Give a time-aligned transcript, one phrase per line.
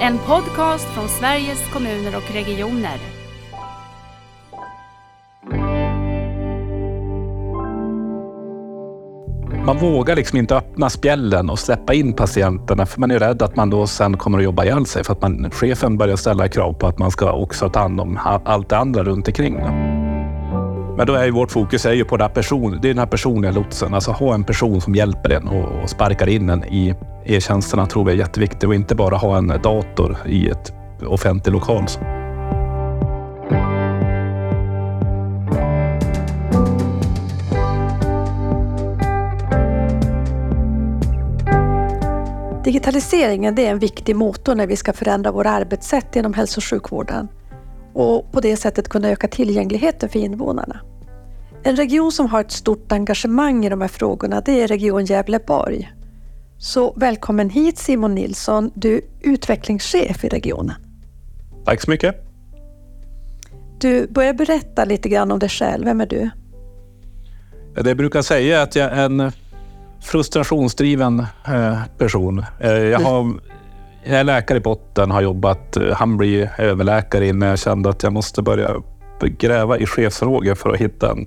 [0.00, 2.98] En podcast från Sveriges kommuner och regioner.
[9.64, 13.56] Man vågar liksom inte öppna spjällen och släppa in patienterna för man är rädd att
[13.56, 16.72] man då sen kommer att jobba ihjäl sig för att man, chefen börjar ställa krav
[16.72, 19.54] på att man ska också ta hand om allt det andra runt omkring.
[20.96, 22.98] Men då är ju vårt fokus är ju på den här, person, det är den
[22.98, 23.94] här personliga lotsen.
[23.94, 26.94] Alltså ha en person som hjälper en och, och sparkar in en i
[27.28, 30.72] e-tjänsterna tror vi är jätteviktigt och inte bara ha en dator i ett
[31.06, 31.86] offentlig lokal.
[42.64, 47.28] Digitaliseringen är en viktig motor när vi ska förändra våra arbetssätt inom hälso och sjukvården
[47.94, 50.80] och på det sättet kunna öka tillgängligheten för invånarna.
[51.62, 55.92] En region som har ett stort engagemang i de här frågorna det är Region Gävleborg.
[56.60, 60.74] Så välkommen hit Simon Nilsson, du är utvecklingschef i regionen.
[61.64, 62.24] Tack så mycket.
[63.80, 65.84] Du, börjar berätta lite grann om dig själv.
[65.84, 66.30] Vem är du?
[67.74, 69.32] Det jag brukar säga att jag är en
[70.00, 72.44] frustrationsdriven eh, person.
[72.60, 73.40] Eh, jag, har,
[74.04, 78.02] jag är läkare i botten, har jobbat, eh, han blir överläkare innan jag kände att
[78.02, 78.82] jag måste börja
[79.20, 81.26] gräva i chefsfrågor för att hitta en,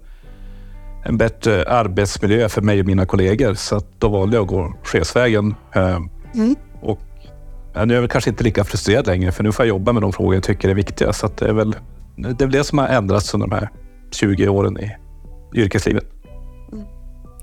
[1.04, 3.54] en bättre arbetsmiljö för mig och mina kollegor.
[3.54, 5.56] Så då valde jag att gå chefsvägen.
[6.34, 6.56] Mm.
[6.82, 7.00] Och
[7.86, 10.14] nu är jag kanske inte lika frustrerad längre, för nu får jag jobba med de
[10.14, 11.14] frågor jag tycker är viktiga.
[11.14, 11.76] Så det, är väl,
[12.16, 13.70] det är väl det som har ändrats under de här
[14.12, 14.96] 20 åren i
[15.56, 16.04] yrkeslivet.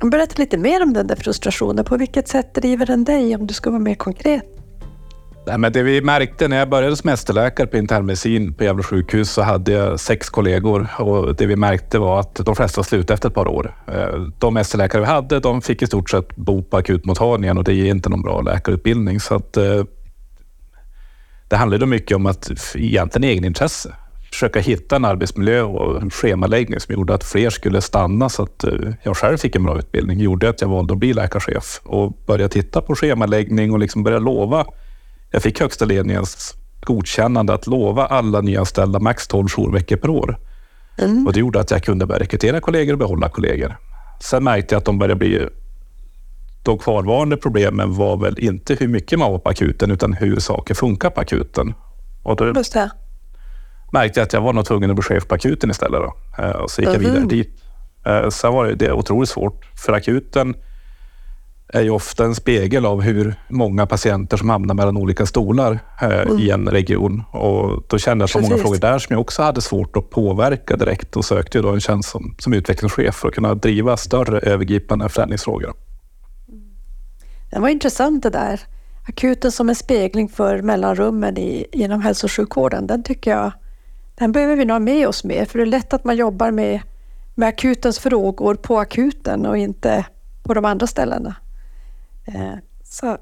[0.03, 1.85] Berätta lite mer om den där frustrationen.
[1.85, 4.58] På vilket sätt driver den dig om du ska vara mer konkret?
[5.49, 9.31] Nej, men det vi märkte när jag började som mästerläkare på internmedicin på Gävle sjukhus
[9.31, 13.29] så hade jag sex kollegor och det vi märkte var att de flesta slutade efter
[13.29, 13.75] ett par år.
[13.87, 17.75] De de mästerläkare vi hade de fick i stort sett bo på akutmottagningen och det
[17.75, 19.21] ger inte någon bra läkarutbildning.
[19.21, 19.85] Så att, eh,
[21.49, 23.95] det handlade mycket om att egentligen egenintresse
[24.33, 28.65] försöka hitta en arbetsmiljö och en schemaläggning som gjorde att fler skulle stanna så att
[28.65, 30.21] eh, jag själv fick en bra utbildning.
[30.21, 34.25] gjorde att jag valde att bli läkarchef och började titta på schemaläggning och liksom började
[34.25, 34.67] lova.
[35.31, 40.39] Jag fick högsta ledningens godkännande att lova alla nyanställda max 12 jourveckor per år.
[40.99, 41.27] Mm.
[41.27, 43.77] Och det gjorde att jag kunde börja rekrytera kollegor och behålla kollegor.
[44.21, 45.49] Sen märkte jag att de började bli
[46.63, 50.75] de kvarvarande problemen var väl inte hur mycket man var på akuten utan hur saker
[50.75, 51.75] funkar på akuten.
[52.23, 52.91] Och då, Just det
[53.93, 56.01] märkte jag att jag var nog tvungen att bli chef på akuten istället.
[56.01, 56.43] Då.
[56.43, 57.63] Eh, och så gick jag vidare dit.
[58.07, 60.55] Eh, sen var det otroligt svårt, för akuten
[61.69, 66.21] är ju ofta en spegel av hur många patienter som hamnar mellan olika stolar eh,
[66.21, 66.39] mm.
[66.39, 67.23] i en region.
[67.31, 69.97] Och då kände jag att det var många frågor där som jag också hade svårt
[69.97, 73.97] att påverka direkt och sökte då en tjänst som, som utvecklingschef för att kunna driva
[73.97, 75.75] större övergripande förändringsfrågor.
[77.51, 78.61] Det var intressant det där.
[79.09, 83.53] Akuten som en spegling för mellanrummen i, inom hälso och sjukvården, den tycker jag
[84.19, 86.51] den behöver vi nog ha med oss mer, för det är lätt att man jobbar
[86.51, 86.81] med,
[87.35, 90.07] med akutens frågor på akuten och inte
[90.43, 91.35] på de andra ställena.
[92.35, 93.17] Eh, så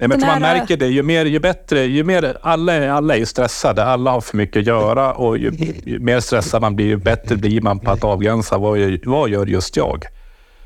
[0.00, 0.20] Nej, men.
[0.20, 4.10] Man märker det, ju mer, ju bättre, ju mer, alla, alla är ju stressade, alla
[4.10, 5.50] har för mycket att göra och ju,
[5.84, 9.46] ju mer stressad man blir, ju bättre blir man på att avgränsa vad, vad gör
[9.46, 10.04] just jag?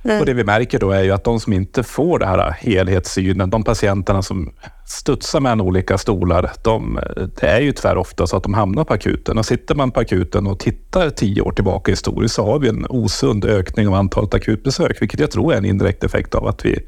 [0.04, 0.20] Mm.
[0.20, 3.50] Och Det vi märker då är ju att de som inte får den här helhetssynen,
[3.50, 4.52] de patienterna som
[4.86, 7.00] studsar mellan olika stolar, de,
[7.40, 9.38] det är ju tyvärr ofta så att de hamnar på akuten.
[9.38, 12.86] Och sitter man på akuten och tittar tio år tillbaka historiskt så har vi en
[12.88, 16.78] osund ökning av antalet akutbesök, vilket jag tror är en indirekt effekt av att vi,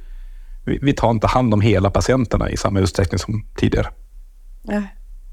[0.66, 3.86] vi, tar inte hand om hela patienterna i samma utsträckning som tidigare.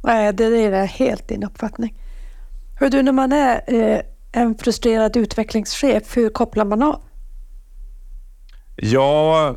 [0.03, 1.95] Nej, det är helt din uppfattning.
[2.79, 3.99] Hör du, när man är eh,
[4.31, 7.01] en frustrerad utvecklingschef, hur kopplar man av?
[8.75, 9.55] Ja,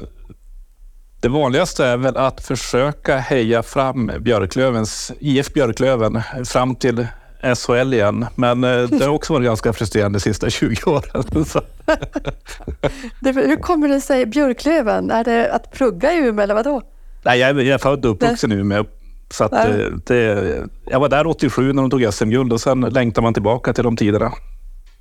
[1.21, 7.07] det vanligaste är väl att försöka heja fram Björklövens, IF Björklöven fram till
[7.41, 8.27] SHL igen.
[8.35, 11.25] Men eh, det har också varit ganska frustrerande de sista 20 åren.
[13.49, 15.11] hur kommer det sig Björklöven?
[15.11, 16.83] Är det att plugga i Umeå eller vadå?
[17.23, 18.85] Nej, jag är född och uppvuxen i Umeå.
[19.31, 22.81] Så att det, eh, det, jag var där 87 när de tog SM-guld och sen
[22.81, 24.33] längtar man tillbaka till de tiderna.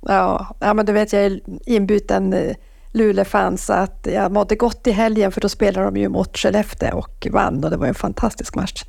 [0.00, 2.56] Ja, ja men du vet jag är inbiten eh,
[2.92, 7.26] Luleå-fans att jag mådde gott i helgen för då spelade de ju mot Skellefteå och
[7.30, 8.84] vann och det var en fantastisk match.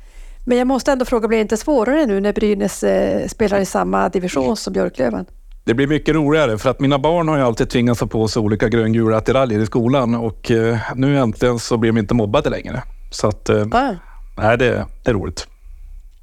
[0.48, 3.64] Men jag måste ändå fråga, blir det inte svårare nu när Brynäs eh, spelar i
[3.64, 5.26] samma division som Björklöven?
[5.64, 8.40] Det blir mycket roligare för att mina barn har ju alltid tvingats ha på sig
[8.40, 12.82] olika gröngula attiraljer i skolan och eh, nu äntligen så blir de inte mobbade längre.
[13.10, 13.94] Så att, ah.
[14.36, 15.46] nej, det, det, är roligt.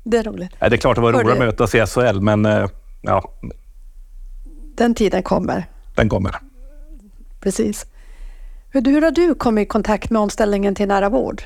[0.03, 0.51] Det är roligt.
[0.61, 2.69] Nej, det är klart det var roligt att mötas i SHL, men
[3.01, 3.33] ja.
[4.75, 5.65] Den tiden kommer.
[5.95, 6.35] Den kommer
[7.45, 7.85] precis.
[8.69, 11.43] Hur, hur har du kommit i kontakt med omställningen till nära vård?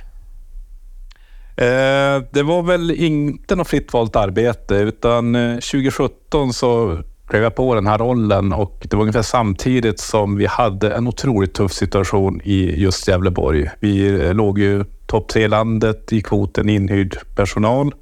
[1.60, 7.56] Eh, det var väl inte något fritt valt arbete utan eh, 2017 så klev jag
[7.56, 11.74] på den här rollen och det var ungefär samtidigt som vi hade en otroligt tuff
[11.74, 13.70] situation i just Gävleborg.
[13.80, 17.94] Vi eh, låg ju topp tre i landet i kvoten inhyrd personal.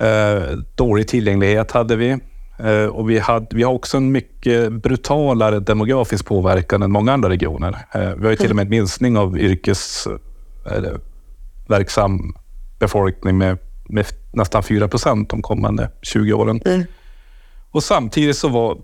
[0.00, 0.42] Eh,
[0.74, 2.18] dålig tillgänglighet hade vi.
[2.92, 7.76] Och vi, hade, vi har också en mycket brutalare demografisk påverkan än många andra regioner.
[8.16, 12.34] Vi har ju till och med en minskning av yrkesverksam
[12.80, 16.60] befolkning med, med nästan 4 procent de kommande 20 åren.
[16.64, 16.84] Mm.
[17.70, 18.78] Och samtidigt så var,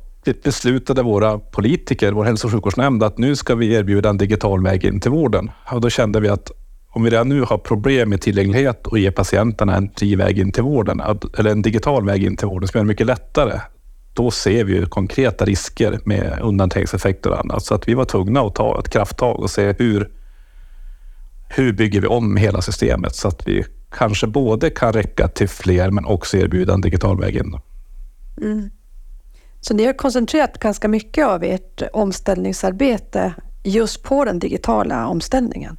[0.44, 4.84] beslutade våra politiker, vår hälso och sjukvårdsnämnd, att nu ska vi erbjuda en digital väg
[4.84, 5.50] in till vården.
[5.72, 6.50] Och då kände vi att
[6.88, 10.52] om vi redan nu har problem med tillgänglighet och ge patienterna en fri väg in
[10.52, 11.02] till vården,
[11.38, 13.60] eller en digital väg in till vården som är mycket lättare,
[14.14, 17.64] då ser vi ju konkreta risker med undanträngningseffekter och annat.
[17.64, 20.10] Så att vi var tvungna att ta ett krafttag och se hur,
[21.48, 25.90] hur bygger vi om hela systemet så att vi kanske både kan räcka till fler
[25.90, 27.58] men också erbjuda en digital väg in.
[28.42, 28.70] Mm.
[29.60, 33.34] Så ni har koncentrerat ganska mycket av ert omställningsarbete
[33.64, 35.76] just på den digitala omställningen?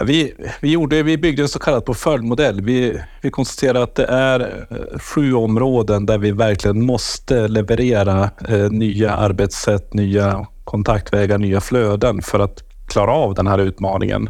[0.00, 2.60] Vi, vi, gjorde, vi byggde en så kallad portföljmodell.
[2.60, 8.70] Vi, vi konstaterade att det är eh, sju områden där vi verkligen måste leverera eh,
[8.70, 14.28] nya arbetssätt, nya kontaktvägar, nya flöden för att klara av den här utmaningen.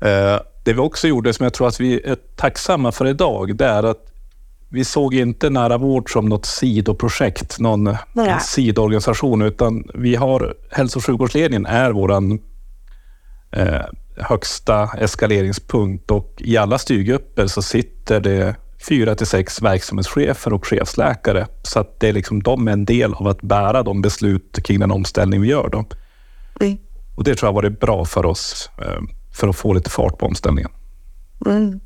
[0.00, 3.66] Eh, det vi också gjorde, som jag tror att vi är tacksamma för idag, det
[3.66, 4.06] är att
[4.72, 8.36] vi såg inte nära vård som något sidoprojekt, någon Nej.
[8.40, 12.12] sidoorganisation, utan vi har hälso och sjukvårdsledningen är vår
[13.52, 13.84] eh,
[14.16, 18.56] högsta eskaleringspunkt och i alla styrgrupper så sitter det
[18.88, 21.46] fyra till sex verksamhetschefer och chefsläkare.
[21.62, 24.80] Så att det är liksom, de är en del av att bära de beslut kring
[24.80, 25.68] den omställning vi gör.
[25.68, 25.84] Då.
[26.60, 26.78] Mm.
[27.16, 28.70] Och det tror jag har varit bra för oss.
[29.32, 30.70] För att få lite fart på omställningen.
[31.46, 31.80] Mm.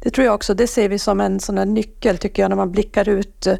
[0.00, 0.54] Det tror jag också.
[0.54, 3.56] Det ser vi som en sån nyckel tycker jag när man blickar ut eh,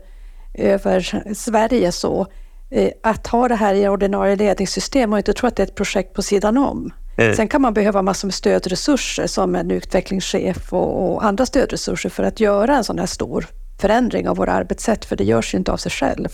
[0.55, 2.27] över Sverige så.
[2.71, 5.75] Eh, att ha det här i ordinarie ledningssystem och inte tro att det är ett
[5.75, 6.93] projekt på sidan om.
[7.19, 7.37] Mm.
[7.37, 12.23] Sen kan man behöva massor med stödresurser som en utvecklingschef och, och, andra stödresurser för
[12.23, 13.47] att göra en sån här stor
[13.81, 16.29] förändring av våra arbetssätt, för det görs ju inte av sig själv.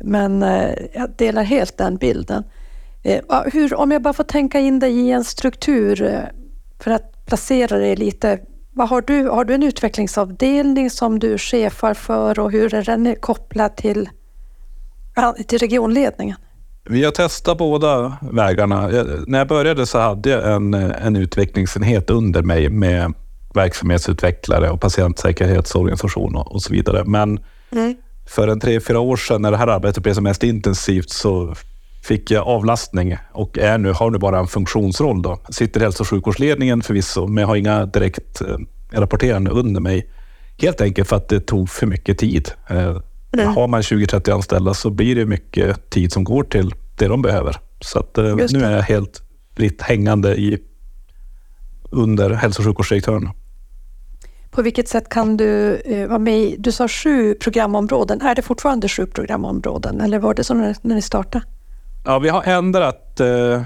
[0.00, 2.44] Men eh, jag delar helt den bilden.
[3.02, 3.20] Eh,
[3.52, 6.20] hur, om jag bara får tänka in dig i en struktur eh,
[6.80, 8.38] för att placera dig lite.
[8.72, 13.16] Vad har, du, har du en utvecklingsavdelning som du chefar för och hur är den
[13.20, 14.08] kopplad till,
[15.46, 16.36] till regionledningen?
[16.84, 18.92] Vi har testat båda vägarna.
[18.92, 23.12] Jag, när jag började så hade jag en, en utvecklingsenhet under mig med
[23.54, 27.04] verksamhetsutvecklare och patientsäkerhetsorganisation och, och så vidare.
[27.04, 27.40] Men
[27.72, 27.96] mm.
[28.28, 31.54] för en tre, fyra år sedan när det här arbetet blev som mest intensivt så
[32.02, 35.22] fick jag avlastning och är nu, har nu bara en funktionsroll.
[35.22, 35.38] Då.
[35.50, 38.56] Sitter i hälso och sjukvårdsledningen förvisso, men jag har inga direkt eh,
[38.90, 40.10] rapporterande under mig.
[40.58, 42.50] Helt enkelt för att det tog för mycket tid.
[42.70, 42.96] Eh,
[43.32, 43.54] mm.
[43.54, 47.56] Har man 20-30 anställda så blir det mycket tid som går till det de behöver.
[47.80, 49.22] Så att, eh, nu är jag helt
[49.56, 50.58] fritt hängande i,
[51.90, 53.28] under hälso och sjukvårdsdirektören.
[54.50, 58.42] På vilket sätt kan du eh, vara med i, du sa sju programområden, är det
[58.42, 61.44] fortfarande sju programområden eller var det så när, när ni startade?
[62.04, 63.62] Ja, vi har ändrat eh,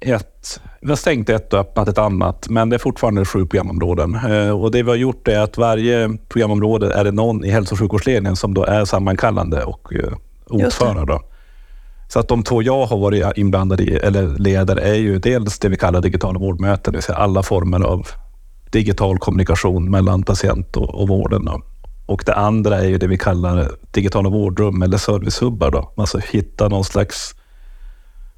[0.00, 0.60] ett.
[0.80, 4.14] Vi har stängt ett och öppnat ett annat, men det är fortfarande sju programområden.
[4.14, 7.74] Eh, och det vi har gjort är att varje programområde är det någon i hälso
[7.74, 10.12] och sjukvårdsledningen som då är sammankallande och eh,
[10.46, 11.18] ordförande.
[12.08, 15.68] Så att de två jag har varit inblandade i, eller leder, är ju dels det
[15.68, 18.06] vi kallar digitala vårdmöten, det vill säga alla former av
[18.70, 21.44] digital kommunikation mellan patient och, och vården.
[21.44, 21.62] Då.
[22.06, 25.70] Och det andra är ju det vi kallar digitala vårdrum eller servicehubbar.
[25.70, 25.92] Då.
[25.96, 27.34] Alltså hitta någon slags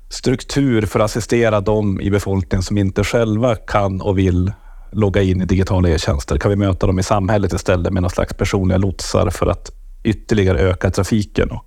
[0.09, 4.53] struktur för att assistera dem i befolkningen som inte själva kan och vill
[4.93, 6.39] logga in i digitala e-tjänster?
[6.39, 9.71] Kan vi möta dem i samhället istället med någon slags personliga lotsar för att
[10.05, 11.65] ytterligare öka trafiken och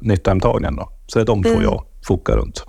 [0.00, 0.76] nyttahemtagningen?
[0.76, 0.88] Då?
[1.06, 1.62] Så det är de två mm.
[1.62, 2.64] jag fokar runt.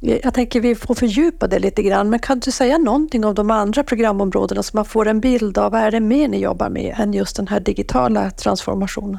[0.00, 3.50] Jag tänker vi får fördjupa det lite grann, men kan du säga någonting om de
[3.50, 6.96] andra programområdena så man får en bild av vad är det mer ni jobbar med
[6.98, 9.18] än just den här digitala transformationen?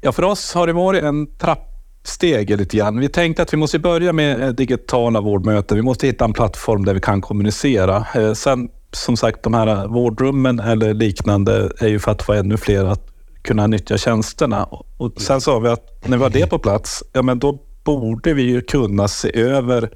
[0.00, 1.67] Ja, för oss har det varit en trapp
[2.02, 3.00] steg lite grann.
[3.00, 5.76] Vi tänkte att vi måste börja med digitala vårdmöten.
[5.76, 8.06] Vi måste hitta en plattform där vi kan kommunicera.
[8.14, 12.56] Eh, sen som sagt, de här vårdrummen eller liknande är ju för att få ännu
[12.56, 13.06] fler att
[13.42, 14.64] kunna nyttja tjänsterna.
[14.96, 18.34] Och sen sa vi att när vi har det på plats, ja men då borde
[18.34, 19.90] vi ju kunna se över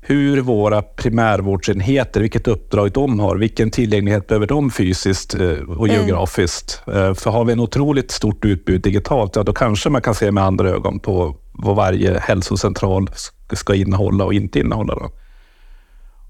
[0.00, 5.96] hur våra primärvårdsenheter, vilket uppdrag de har, vilken tillgänglighet behöver de fysiskt eh, och mm.
[5.96, 6.82] geografiskt?
[6.86, 7.14] Mm.
[7.14, 10.44] För har vi en otroligt stort utbud digitalt, ja då kanske man kan se med
[10.44, 13.10] andra ögon på vad varje hälsocentral
[13.52, 14.94] ska innehålla och inte innehålla.
[14.94, 15.10] Då.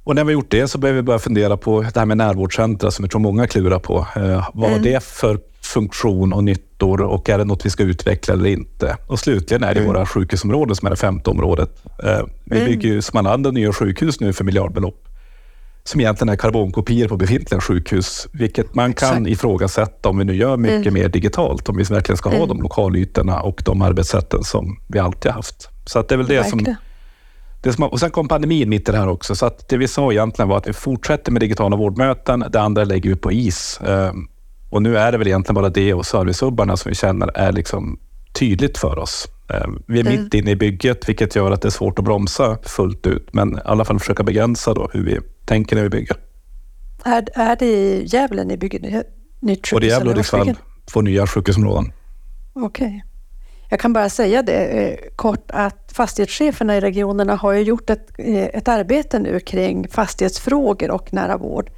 [0.04, 2.90] Och när vi gjort det så behöver vi börja fundera på det här med närvårdscentra
[2.90, 4.06] som jag tror många klurar på.
[4.16, 4.92] Eh, vad har Mm.
[4.92, 6.44] det för funktion och
[6.80, 8.96] nyttor och är det något vi ska utveckla eller inte?
[9.06, 9.92] Och slutligen är det Mm.
[9.92, 11.70] våra sjukhusområden som är det femte området.
[12.04, 12.68] Eh, vi Mm.
[12.68, 15.06] bygger ju som alla andra nya sjukhus nu för miljardbelopp
[15.84, 19.26] som egentligen är karbonkopior på befintliga sjukhus, vilket man kan Exakt.
[19.28, 20.94] ifrågasätta om vi nu gör mycket Mm.
[20.94, 22.48] mer digitalt, om vi verkligen ska ha Mm.
[22.48, 25.68] de lokalytorna och de arbetssätten som vi alltid haft.
[25.86, 26.64] Så att det är väl det som
[27.62, 29.88] det som, och sen kom pandemin mitt i det här också, så att det vi
[29.88, 32.44] sa egentligen var att vi fortsätter med digitala vårdmöten.
[32.52, 33.80] Det andra lägger vi på is.
[34.70, 37.98] Och nu är det väl egentligen bara det och servicehubbarna som vi känner är liksom
[38.38, 39.28] tydligt för oss.
[39.54, 40.22] Ehm, vi är Mm.
[40.24, 43.54] mitt inne i bygget, vilket gör att det är svårt att bromsa fullt ut, men
[43.54, 46.16] i alla fall försöka begränsa då hur vi tänker när vi bygger.
[47.04, 49.02] Är, är det i Gävle ni bygger ny-
[49.40, 49.70] nytt sjukhus?
[49.72, 50.54] Både Gävle och Hudiksvall,
[50.92, 51.92] två nya sjukhusområden.
[52.54, 53.04] Okej.
[53.70, 58.06] Jag kan bara säga det eh, kort att fastighetscheferna i regionerna har ju gjort ett,
[58.18, 61.70] eh, ett arbete nu kring fastighetsfrågor och nära vård.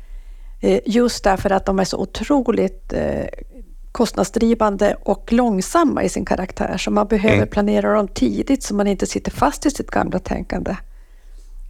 [0.63, 3.27] Eh, just därför att de är så otroligt eh,
[3.93, 6.77] kostnadsdrivande och långsamma i sin karaktär.
[6.79, 7.49] Så man behöver Mm.
[7.49, 10.77] planera dem tidigt så man inte sitter fast i sitt gamla tänkande.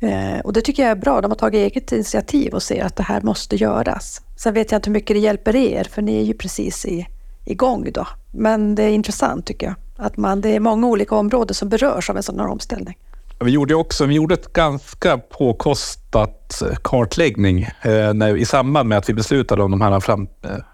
[0.01, 1.21] Eh, och det tycker jag är bra.
[1.21, 4.21] De har tagit eget initiativ och ser att det här måste göras.
[4.37, 7.07] Sen vet jag inte hur mycket det hjälper er, för ni är ju precis i,
[7.45, 8.07] igång då.
[8.31, 9.75] Men det är intressant tycker jag.
[10.07, 12.99] Att man, det är många olika områden som berörs av en sån här omställning.
[13.45, 18.99] Vi gjorde också vi gjorde ett ganska påkostat eh, kartläggning eh, när, i samband med
[18.99, 20.27] att vi beslutade om de här fram,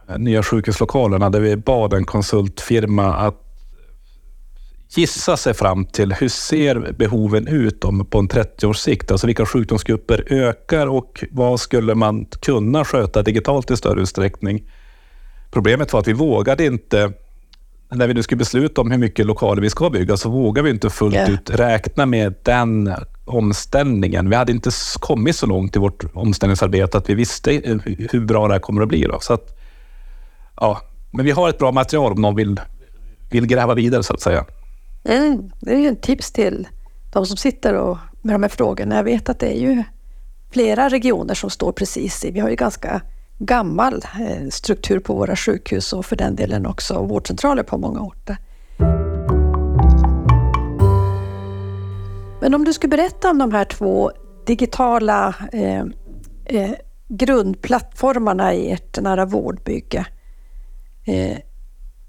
[0.08, 3.34] eh, nya sjukhuslokalerna där vi bad en konsultfirma att
[4.96, 9.10] gissa sig fram till hur ser behoven ut om, på en 30 års sikt?
[9.10, 14.70] Alltså vilka sjukdomsgrupper ökar och vad skulle man kunna sköta digitalt i större utsträckning?
[15.50, 17.12] Problemet var att vi vågade inte
[17.90, 20.70] när vi nu skulle besluta om hur mycket lokaler vi ska bygga så vågar vi
[20.70, 21.28] inte fullt Ja.
[21.28, 24.30] ut räkna med den omställningen.
[24.30, 28.20] Vi hade inte kommit så långt i vårt omställningsarbete att vi visste eh, hu- hur
[28.20, 29.02] bra det här kommer att bli.
[29.02, 29.18] Då.
[29.20, 29.58] Så att,
[30.56, 30.80] ja.
[31.10, 32.60] Men vi har ett bra material om någon vill,
[33.30, 34.44] vill gräva vidare så att säga.
[35.04, 36.68] Mm, det är ju en tips till
[37.12, 38.96] de som sitter och, med de här frågorna.
[38.96, 39.82] Jag vet att det är ju
[40.52, 42.30] flera regioner som står precis i.
[42.30, 43.00] Vi har ju ganska
[43.38, 48.36] gammal eh, struktur på våra sjukhus och för den delen också vårdcentraler på många orter.
[52.40, 54.12] Men om du skulle berätta om de här två
[54.46, 55.84] digitala eh,
[56.44, 56.74] eh,
[57.08, 60.06] grundplattformarna i ert nära vårdbygge.
[61.06, 61.38] Eh,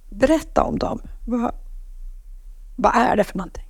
[0.09, 1.01] berätta om dem.
[1.25, 1.51] Vad,
[2.75, 3.68] vad är det för någonting?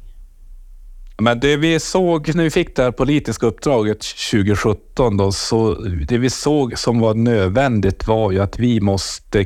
[1.20, 4.00] Men det vi såg när vi fick det här politiska uppdraget
[4.32, 5.74] 2017, då, så
[6.08, 9.46] det vi såg som var nödvändigt var ju att vi måste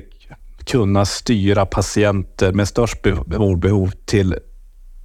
[0.65, 4.35] kunna styra patienter med störst vårdbehov till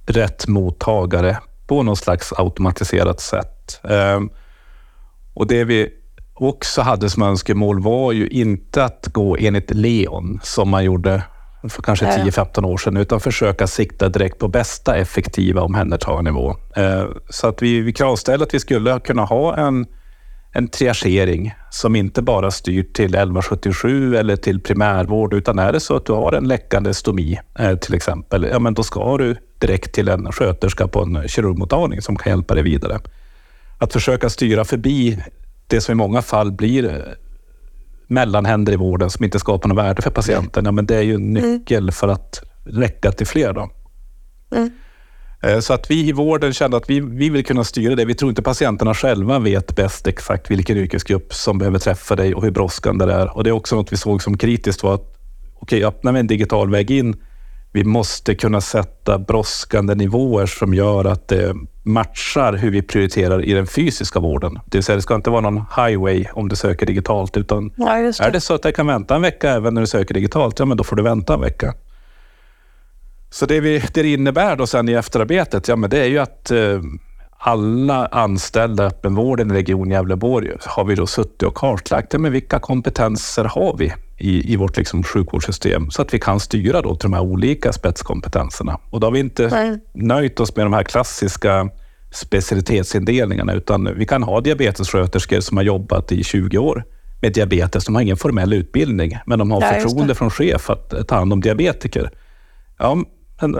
[0.05, 3.81] rätt mottagare på något slags automatiserat sätt.
[3.83, 4.29] Ehm,
[5.33, 5.89] och det vi
[6.33, 11.23] också hade som önskemål var ju inte att gå enligt Leon som man gjorde
[11.67, 12.19] för kanske Nej.
[12.19, 16.55] 10-15 år sedan, utan försöka sikta direkt på bästa effektiva omhändertagandenivå.
[16.75, 19.85] Eh, Så att vi, vi kravställde att vi skulle kunna ha en,
[20.53, 25.95] en triagering som inte bara styr till 1177 eller till primärvård, utan är det så
[25.95, 29.93] att du har en läckande stomi eh, till exempel, ja men då ska du direkt
[29.93, 32.99] till en sköterska på en kirurgmottagning som kan hjälpa dig vidare.
[33.79, 35.23] Att försöka styra förbi
[35.67, 37.15] det som i många fall blir
[38.09, 41.15] mellanhänder i vården som inte skapar något värde för patienten, ja, men det är ju
[41.15, 43.53] en nyckel för att räcka till fler.
[43.53, 43.69] Då.
[44.55, 44.71] Mm.
[45.43, 48.05] Eh, Så att vi i vården kände att vi, vi vill kunna styra det.
[48.05, 52.43] Vi tror inte patienterna själva vet bäst exakt vilken yrkesgrupp som behöver träffa dig och
[52.43, 53.37] hur brådskande det är.
[53.37, 55.15] Och det är också något vi såg som kritiskt var att
[55.59, 57.15] okej, öppnar vi en digital väg in,
[57.71, 63.53] vi måste kunna sätta brådskande nivåer som gör att det matchar hur vi prioriterar i
[63.53, 64.59] den fysiska vården.
[64.65, 67.99] Det vill säga, det ska inte vara någon highway om du söker digitalt, utan Ja,
[67.99, 70.59] just är det så att det kan vänta en vecka även när du söker digitalt,
[70.59, 71.73] ja men då får du vänta en vecka.
[73.29, 76.19] Så det, vi, det det innebär då sen i efterarbetet, ja men det är ju
[76.19, 76.79] att eh,
[77.41, 82.59] alla anställda i öppenvården i Region Gävleborg har vi då suttit och kartlagt, men vilka
[82.59, 87.09] kompetenser har vi i, i vårt liksom sjukvårdssystem så att vi kan styra då till
[87.09, 88.79] de här olika spetskompetenserna.
[88.89, 89.79] Och då har vi inte Nej.
[89.93, 91.69] nöjt oss med de här klassiska
[92.11, 96.83] specialitetsindelningarna, utan vi kan ha diabetessköterskor som har jobbat i 20 år
[97.21, 97.85] med diabetes.
[97.85, 101.33] De har ingen formell utbildning, men de har just förtroende från chef att ta hand
[101.33, 102.11] om diabetiker.
[102.77, 102.97] Ja,
[103.41, 103.55] men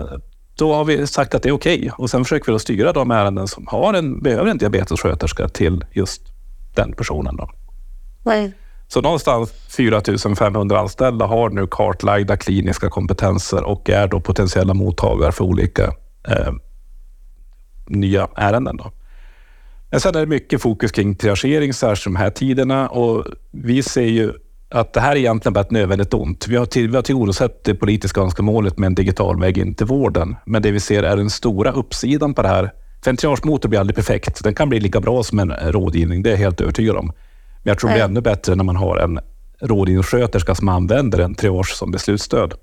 [0.60, 3.12] då har vi sagt att det är okej och sen försöker vi då styra de
[3.12, 6.22] ärenden som har en, behöver en diabetessköterska till just
[6.76, 7.36] den personen.
[7.36, 7.50] Då.
[8.26, 8.54] Nej.
[8.88, 10.02] Så någonstans 4
[10.38, 15.84] 500 anställda har nu kartlagda kliniska kompetenser och är då potentiella mottagare för olika
[16.28, 16.54] eh,
[17.88, 18.78] nya ärenden.
[18.78, 18.92] Då.
[19.92, 22.90] Men sen är det mycket fokus kring triagering, särskilt de här tiderna.
[22.90, 24.34] Och vi ser ju
[24.70, 26.48] att det här är egentligen bara ett nödvändigt ont.
[26.48, 29.86] Vi har, till, vi har tillgodosett det politiska önskemålet med en digital väg in till
[29.86, 30.36] vården.
[30.46, 32.72] Men det vi ser är den stora uppsidan på det här.
[33.04, 34.44] För en triagemotor blir aldrig perfekt.
[34.44, 37.06] Den kan bli lika bra som en rådgivning, det är jag helt övertygad om.
[37.06, 39.20] Men jag tror det blir ännu bättre när man har en
[39.62, 42.54] rådgivningssköterska som använder en triage som beslutsstöd.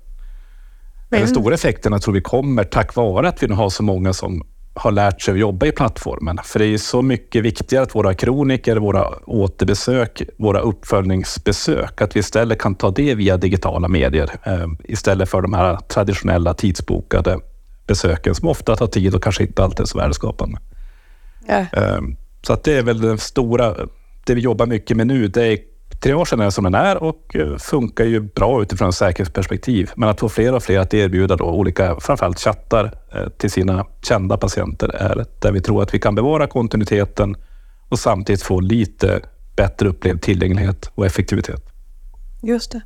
[1.09, 4.13] Men den stora effekterna tror vi kommer tack vare att vi nu har så många
[4.13, 4.43] som
[4.77, 6.39] har lärt sig att jobba i plattformen.
[6.43, 12.19] För det är så mycket viktigare att våra kroniker, våra återbesök, våra uppföljningsbesök, att vi
[12.19, 17.39] istället kan ta det via digitala medier eh, istället för de här traditionella tidsbokade
[17.87, 20.59] besöken som ofta tar tid och kanske inte alltid är så värdeskapande.
[21.47, 21.59] Ja.
[21.59, 22.01] Eh,
[22.41, 23.75] så att det är väl den stora,
[24.25, 25.57] det vi jobbar mycket med nu, det är
[26.01, 29.91] Tre år sedan är som den är och eh, funkar ju bra utifrån ett säkerhetsperspektiv.
[29.95, 33.85] Men att få fler och fler att erbjuda då olika, framförallt chattar eh, till sina
[34.01, 37.35] kända patienter är där vi tror att vi kan bevara kontinuiteten
[37.89, 39.21] och samtidigt få lite
[39.55, 41.61] bättre upplevd tillgänglighet och effektivitet.
[42.43, 42.81] Just det.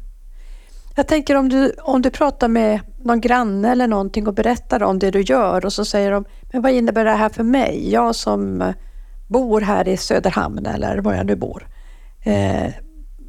[0.96, 5.00] Jag tänker om du, om du pratar med någon granne eller någonting och berättar om
[5.00, 7.92] det du gör och så säger de, men vad innebär det här för mig?
[7.92, 8.74] Jag som eh,
[9.30, 11.68] bor här i Söderhamn eller var jag nu bor.
[12.24, 12.74] Eh,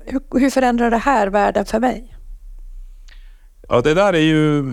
[0.06, 2.16] hur, hur förändrar det här världen för mig?
[3.68, 4.72] Ja, det där är ju,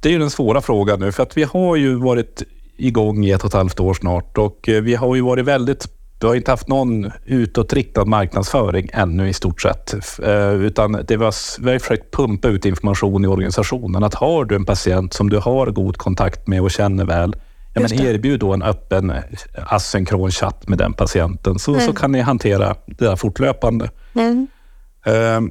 [0.00, 2.42] det är ju den svåra frågan nu, för att vi har ju varit
[2.76, 5.86] igång i ett och ett halvt år snart och eh, vi har ju varit väldigt
[6.20, 9.94] vi har inte haft någon utåtriktad marknadsföring ännu i stort sett.
[10.22, 14.04] Eh, utan det var, vi har försökt pumpa ut information i organisationen.
[14.04, 17.36] Att har du en patient som du har god kontakt med och känner väl,
[17.82, 19.22] ja, men erbjud då en öppen eh,
[19.54, 21.86] asynkron chatt med den patienten så, mm.
[21.86, 23.90] så kan ni hantera det där fortlöpande.
[24.14, 24.46] Mm.
[25.06, 25.50] Uh,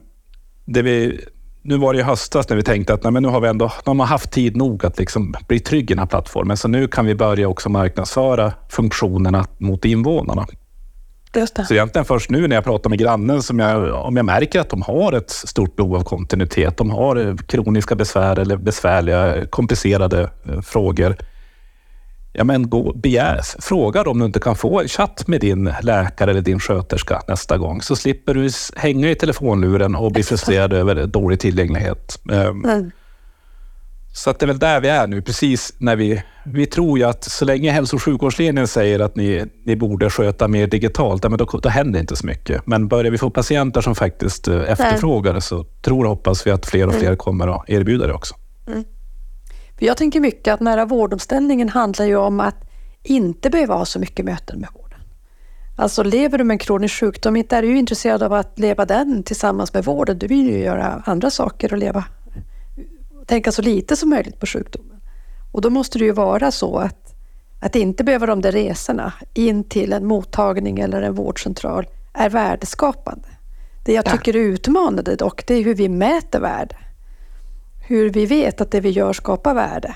[0.65, 1.19] det vi,
[1.61, 3.71] nu var det i höstas när vi tänkte att nej, men nu har vi ändå
[3.85, 6.57] nu har haft tid nog att liksom bli trygg i den här plattformen.
[6.57, 10.47] Så nu kan vi börja också marknadsföra funktionerna mot invånarna.
[11.67, 14.69] Så egentligen först nu när jag pratar med grannen, som jag, om jag märker att
[14.69, 20.29] de har ett stort behov av kontinuitet, de har eh, kroniska besvär eller besvärliga, komplicerade
[20.49, 21.15] eh, frågor,
[22.37, 26.31] ja, men gå, begär, fråga om du inte kan få en chatt med din läkare
[26.31, 31.07] eller din sköterska nästa gång, så slipper du hänga i telefonluren och bli frustrerad över
[31.07, 32.19] dålig tillgänglighet.
[32.31, 32.91] Ehm, mm.
[34.15, 36.23] Så att det är väl där vi är nu, precis när vi...
[36.47, 40.47] Vi tror ju att så länge hälso och sjukvårdsledningen säger att ni, ni borde sköta
[40.47, 42.67] mer digitalt, men då, då händer inte så mycket.
[42.67, 46.51] Men börjar vi få patienter som faktiskt eh, efterfrågar det så tror och hoppas vi
[46.51, 47.17] att fler och fler mm.
[47.17, 48.35] kommer att erbjuda det också.
[48.67, 48.83] Mm.
[49.79, 52.55] För jag tänker mycket att nära vårdomställningen handlar ju om att
[53.03, 54.99] inte behöva ha så mycket möten med vården.
[55.77, 59.23] Alltså lever du med en kronisk sjukdom, inte är du intresserad av att leva den
[59.23, 60.19] tillsammans med vården.
[60.19, 62.03] Du vill ju göra andra saker och leva,
[63.25, 65.01] tänka så lite som möjligt på sjukdomen.
[65.53, 67.15] Och då måste det ju vara så att,
[67.61, 73.27] att inte behöva de där resorna in till en mottagning eller en vårdcentral är värdeskapande.
[73.85, 76.77] Det jag tycker är utmanande dock, det är hur vi mäter värde
[77.87, 79.95] hur vi vet att det vi gör skapar värde.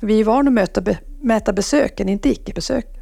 [0.00, 0.82] För vi är vana att möta,
[1.22, 3.00] mäta besöken, inte icke-besöken.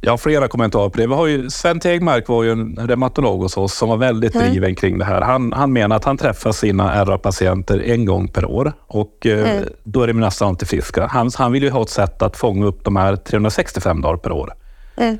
[0.00, 1.06] Jag har flera kommentarer på det.
[1.06, 4.50] Vi har ju, Sven Tegmark var ju en reumatolog hos oss som var väldigt mm.
[4.50, 5.20] driven kring det här.
[5.20, 9.68] Han, han menar att han träffar sina RA-patienter en gång per år och eh, mm.
[9.84, 11.06] då är de nästan alltid friska.
[11.06, 14.32] Han, han vill ju ha ett sätt att fånga upp de här 365 dagar per
[14.32, 14.54] år.
[14.96, 15.18] Mm.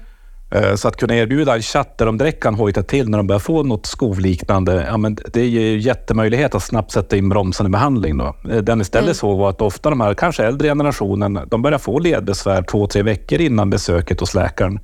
[0.55, 3.27] Eh, så att kunna erbjuda en chatt där de direkt kan hojta till när de
[3.27, 7.71] börjar få något skovliknande, ja, men det ger ju jättemöjlighet att snabbt sätta in bromsande
[7.71, 8.19] behandling.
[8.19, 8.37] Då.
[8.51, 9.14] Eh, den istället mm.
[9.14, 13.03] så var att ofta de här kanske äldre generationen, de börjar få ledbesvär två, tre
[13.03, 14.79] veckor innan besöket hos läkaren.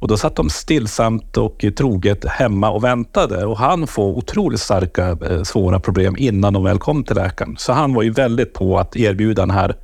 [0.00, 5.18] Och då satt de stillsamt och troget hemma och väntade och han får otroligt starka,
[5.30, 7.56] eh, svåra problem innan de väl kom till läkaren.
[7.58, 9.76] Så han var ju väldigt på att erbjuda den här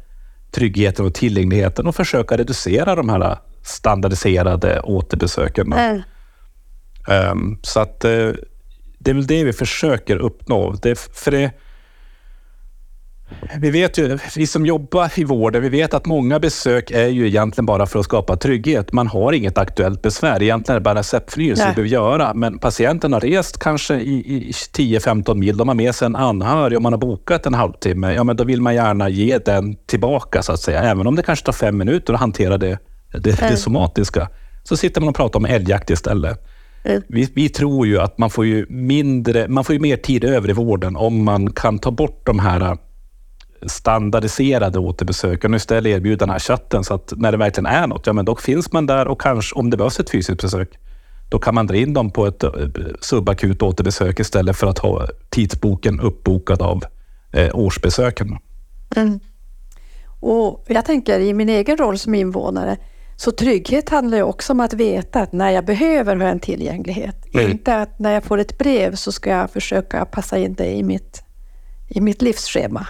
[0.52, 5.72] tryggheten och tillgängligheten och försöka reducera de här standardiserade återbesöken.
[5.72, 6.02] Mm.
[7.08, 8.32] Um, så att uh,
[8.98, 10.72] det är väl det vi försöker uppnå.
[10.72, 11.52] Det, för det,
[13.60, 17.26] vi vet ju, vi som jobbar i vården, vi vet att många besök är ju
[17.26, 18.92] egentligen bara för att skapa trygghet.
[18.92, 20.42] Man har inget aktuellt besvär.
[20.42, 22.34] Egentligen är det bara receptförnyelse vi behöver göra.
[22.34, 25.56] Men patienten har rest kanske i, i 10-15 mil.
[25.56, 28.14] De har med sig en anhörig och man har bokat en halvtimme.
[28.14, 30.82] Ja, men då vill man gärna ge den tillbaka så att säga.
[30.82, 32.78] Även om det kanske tar fem minuter att hantera det
[33.12, 34.28] det, det somatiska.
[34.64, 36.44] Så sitter man och pratar om älgjakt istället.
[36.84, 37.02] Mm.
[37.08, 40.50] Vi, vi, tror ju att man får ju mindre, man får ju mer tid över
[40.50, 42.78] i vården om man kan ta bort de här
[43.66, 48.06] standardiserade återbesöken och istället erbjuda den här chatten så att när det verkligen är något,
[48.06, 50.78] ja men då finns man där och kanske om det behövs ett fysiskt besök,
[51.28, 52.50] då kan man dra in dem på ett eh,
[53.00, 56.84] subakut återbesök istället för att ha tidsboken uppbokad av
[57.32, 58.38] eh, årsbesöken.
[58.96, 59.20] Mm.
[60.20, 62.76] Och jag tänker i min egen roll som invånare,
[63.20, 66.40] Så trygghet handlar ju också om att veta att när jag behöver har jag en
[66.40, 67.34] tillgänglighet.
[67.34, 67.50] Mm.
[67.50, 70.82] Inte att när jag får ett brev så ska jag försöka passa in det i
[70.82, 71.22] mitt,
[71.88, 72.86] i mitt livsschema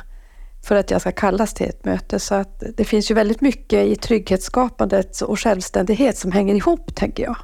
[0.64, 2.18] för att jag ska kallas till ett möte.
[2.18, 7.22] Så att det finns ju väldigt mycket i trygghetsskapandet och självständighet som hänger ihop, tänker
[7.22, 7.36] jag.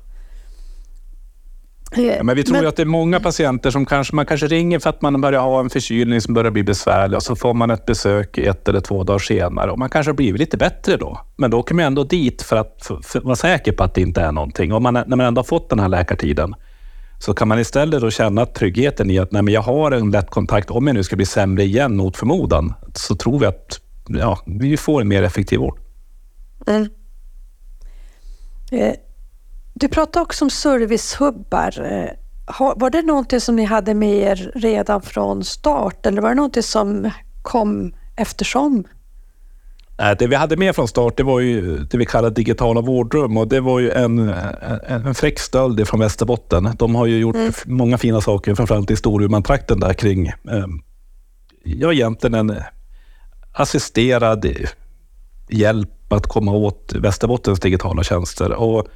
[1.96, 4.78] Ja, men vi tror men, att det är många patienter som kanske, man kanske ringer
[4.78, 7.70] för att man börjar ha en förkylning som börjar bli besvärlig och så får man
[7.70, 11.20] ett besök ett eller två dagar senare och man kanske har blivit lite bättre då.
[11.36, 14.00] Men då åker man ändå dit för att för, för vara säker på att det
[14.00, 14.72] inte är någonting.
[14.72, 16.54] Och man, när man ändå har fått den här läkartiden
[17.18, 20.30] så kan man istället då känna tryggheten i att nej, men jag har en lätt
[20.30, 20.70] kontakt.
[20.70, 24.76] Om jag nu ska bli sämre igen mot förmodan så tror vi att ja, vi
[24.76, 25.78] får en mer effektiv vård.
[26.66, 26.88] Mm.
[29.74, 31.80] Du pratade också om servicehubbar.
[31.92, 32.10] Eh,
[32.76, 36.62] var det någonting som ni hade med er redan från start eller var det någonting
[36.62, 37.10] som
[37.42, 38.84] kom eftersom?
[40.18, 43.48] Det vi hade med från start det var ju det vi kallar digitala vårdrum och
[43.48, 46.70] det var ju en, en, en fräck stöld från Västerbotten.
[46.78, 47.52] De har ju gjort mm.
[47.64, 50.66] många fina saker, framförallt i Storumantrakten där kring, eh,
[51.64, 52.62] ja egentligen en
[53.52, 54.46] assisterad
[55.48, 58.52] hjälp att komma åt Västerbottens digitala tjänster.
[58.52, 58.88] Och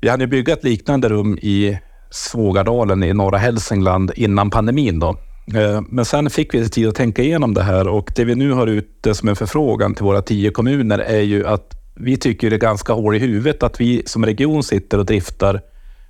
[0.00, 1.78] vi hade byggt ett liknande rum i
[2.10, 4.98] Svågardalen i norra Hälsingland innan pandemin.
[4.98, 5.08] Då.
[5.54, 8.52] Eh, men sen fick vi tid att tänka igenom det här och det vi nu
[8.52, 12.56] har ute som en förfrågan till våra tio kommuner är ju att vi tycker det
[12.56, 15.60] är ganska hål i huvudet att vi som region sitter och driftar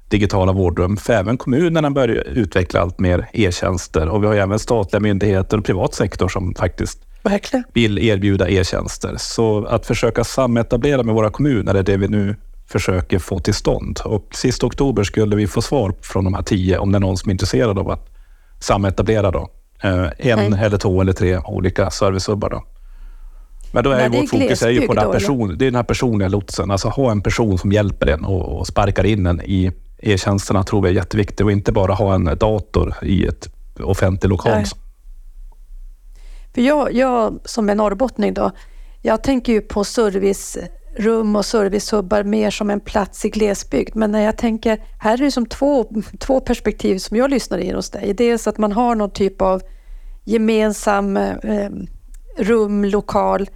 [0.09, 0.96] digitala vårdrum.
[0.96, 5.64] För även kommunerna börjar utveckla allt mer e-tjänster och vi har även statliga myndigheter och
[5.64, 7.64] privat sektor som faktiskt Verkligen.
[7.72, 9.14] vill erbjuda e-tjänster.
[9.18, 12.37] Så att försöka sametablera med våra kommuner är det vi nu
[12.70, 14.00] försöker få till stånd.
[14.04, 17.16] Och sista oktober skulle vi få svar från de här tio om det är någon
[17.16, 18.09] som är intresserad av att
[18.61, 19.50] sametablera då.
[19.83, 20.64] Eh, en Nej.
[20.64, 22.50] eller två eller tre olika servicehubbar.
[22.50, 22.64] Då.
[23.72, 25.83] Men då är, Men vårt fokus är ju på den, person, det är den här
[25.83, 26.70] personliga lotsen.
[26.70, 30.83] Alltså ha en person som hjälper en och, och sparkar in en i e-tjänsterna tror
[30.83, 33.48] vi är jätteviktigt och inte bara ha en dator i ett
[33.83, 34.52] offentlig lokal.
[34.52, 34.64] Nej.
[36.54, 38.50] För jag, jag som är norrbottning då,
[39.02, 40.59] jag tänker ju på service
[40.96, 43.96] rum och servicehubbar mer som en plats i glesbygd.
[43.96, 45.87] Men när jag tänker, här är det som två,
[46.18, 48.14] två perspektiv som jag lyssnar in hos dig.
[48.14, 49.62] Dels att man har någon typ av
[50.24, 51.70] gemensam eh,
[52.37, 53.50] rum, lokal,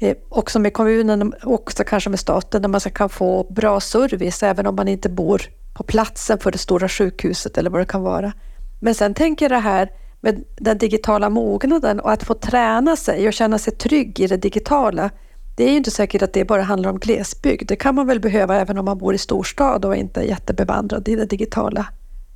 [0.00, 4.42] eh, också med kommunen, och också kanske med staten, där man kan få bra service
[4.42, 5.42] även om man inte bor
[5.74, 8.32] på platsen för det stora sjukhuset eller vad det kan vara.
[8.80, 9.90] Men sen tänker jag det här
[10.20, 14.36] med den digitala mognaden och att få träna sig och känna sig trygg i det
[14.36, 15.10] digitala
[15.56, 17.68] det är ju inte säkert att det bara handlar om glesbygd.
[17.68, 21.08] Det kan man väl behöva även om man bor i storstad och inte är jättebevandrad
[21.08, 21.86] i det digitala.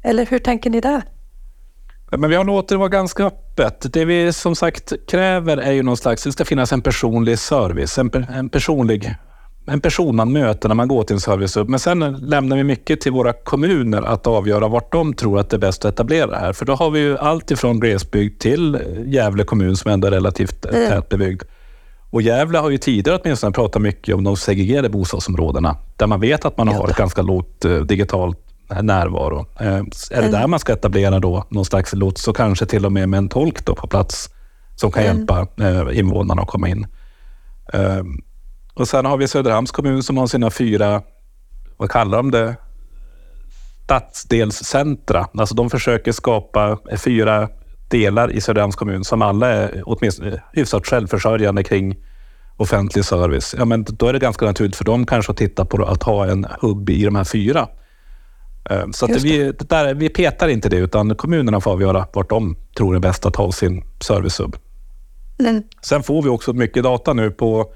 [0.04, 1.02] Eller hur tänker ni där?
[2.10, 3.92] Men vi har låtit det vara ganska öppet.
[3.92, 7.98] Det vi som sagt kräver är ju någon slags, det ska finnas en personlig service,
[7.98, 9.16] en, en personlig
[9.68, 11.68] en person man möter när man går till en servicehub.
[11.68, 15.56] Men sen lämnar vi mycket till våra kommuner att avgöra vart de tror att det
[15.56, 16.52] är bäst att etablera det här.
[16.52, 20.66] För då har vi ju allt ifrån glesbygd till Gävle kommun som ändå är relativt
[20.66, 20.88] mm.
[20.88, 21.42] tätbebyggd.
[22.10, 26.44] Och Gävle har ju tidigare åtminstone pratat mycket om de segregerade bostadsområdena, där man vet
[26.44, 28.38] att man har ett ganska lågt eh, digitalt
[28.82, 29.46] närvaro.
[29.60, 30.30] Eh, är det mm.
[30.30, 33.28] där man ska etablera då någon slags lots och kanske till och med med en
[33.28, 34.30] tolk då på plats
[34.76, 35.16] som kan mm.
[35.16, 36.86] hjälpa eh, invånarna att komma in.
[38.74, 41.02] Och sen har vi Söderhamns kommun som har sina fyra,
[41.76, 42.56] vad kallar de det?
[43.84, 45.28] Stadsdelscentra.
[45.34, 47.48] Alltså de försöker skapa fyra
[47.88, 51.96] delar i Söderhamns kommun som alla är åtminstone hyfsat självförsörjande kring
[52.56, 53.54] offentlig service.
[53.58, 56.26] Ja, men då är det ganska naturligt för dem kanske att titta på att ha
[56.26, 57.68] en hubb i de här fyra.
[58.70, 62.56] Eh, så att vi, där, vi petar inte det, utan kommunerna får avgöra vart de
[62.76, 64.56] tror är bäst att ha sin servicehubb.
[65.38, 65.62] Mm.
[65.82, 67.72] Sen får vi också mycket data nu på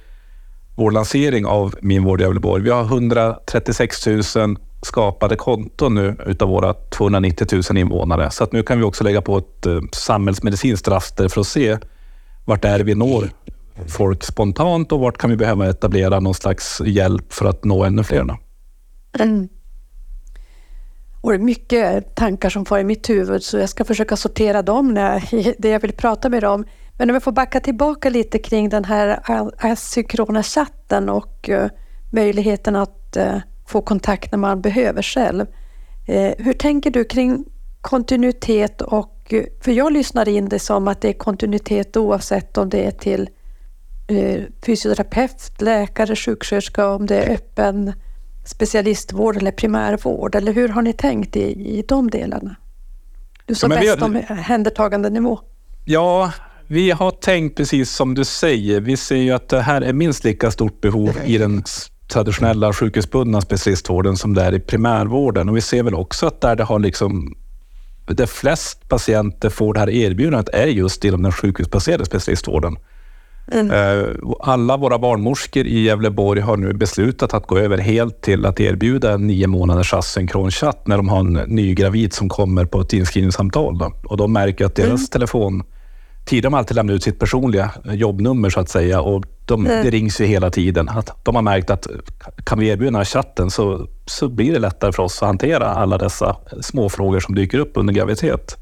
[0.77, 2.62] vår lansering av Min vård Gävleborg.
[2.62, 8.30] Vi har 136 000 skapade konton nu utav våra 290 000 invånare.
[8.30, 11.78] Så att nu kan vi också lägga på ett eh, samhällsmedicinskt raster för att se
[12.44, 13.30] vart är det vi når
[13.88, 18.04] folk spontant och vart kan vi behöva etablera någon slags hjälp för att nå ännu
[18.04, 18.36] fler.
[19.18, 19.48] Mm.
[21.22, 24.62] Och det är mycket tankar som får i mitt huvud så jag ska försöka sortera
[24.62, 25.24] dem när
[25.58, 26.64] det jag vill prata med dem.
[26.98, 29.20] Men om jag får backa tillbaka lite kring den här
[29.58, 31.66] asynkrona chatten och uh,
[32.12, 33.36] möjligheten att uh,
[33.70, 35.46] få kontakt när man behöver själv.
[36.09, 37.44] Uh, hur tänker du kring
[37.80, 42.85] kontinuitet och, för jag lyssnar in det som att det är kontinuitet oavsett om det
[42.85, 43.28] är till
[44.66, 47.92] fysioterapeut, läkare, sjuksköterska, om det är öppen
[48.44, 52.56] specialistvård eller primärvård, eller hur har ni tänkt i, i de delarna?
[53.46, 54.06] Du sa ja, bäst har...
[54.06, 55.38] om händertagandenivå.
[55.85, 56.33] Ja,
[56.66, 58.80] vi har tänkt precis som du säger.
[58.80, 61.62] Vi ser ju att det här är minst lika stort behov i den
[62.11, 65.49] traditionella sjukhusbundna specialistvården som det är i primärvården.
[65.49, 67.35] Och vi ser väl också att där det har liksom
[68.07, 72.77] där flest patienter får det här erbjudandet är just inom den sjukhusbaserade specialistvården.
[73.53, 73.70] Mm.
[73.70, 74.09] Eh,
[74.40, 79.12] alla våra barnmorskor i Gävleborg har nu beslutat att gå över helt till att erbjuda
[79.12, 83.79] en nio månaders asynkronchatt när de har en ny gravid som kommer på ett inskrivningssamtal.
[83.79, 83.92] Då.
[84.05, 85.07] Och de märker att deras mm.
[85.07, 85.62] telefon
[86.24, 89.85] Tidigare har alltid lämnat ut sitt personliga jobbnummer så att säga och de, mm.
[89.85, 90.88] det rings ju hela tiden.
[90.88, 91.87] Att de har märkt att
[92.44, 95.66] kan vi erbjuda den här chatten så, så blir det lättare för oss att hantera
[95.66, 98.56] alla dessa små frågor som dyker upp under graviditet.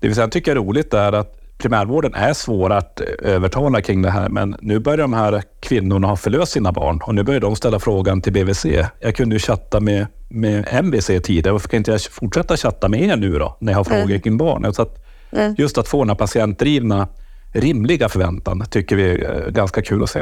[0.00, 4.10] Det vi sen tycker är roligt är att primärvården är svår att övertala kring det
[4.10, 7.56] här, men nu börjar de här kvinnorna ha förlöst sina barn och nu börjar de
[7.56, 8.66] ställa frågan till BVC.
[9.00, 13.02] Jag kunde ju chatta med, med MVC tidigare, varför kan inte jag fortsätta chatta med
[13.02, 14.20] er nu då, när jag har frågor mm.
[14.20, 14.74] kring barn?
[14.74, 15.01] Så att
[15.32, 15.54] mm.
[15.58, 17.08] Just att få den här patientdrivna,
[17.52, 20.20] rimliga förväntan tycker vi är ganska kul att se.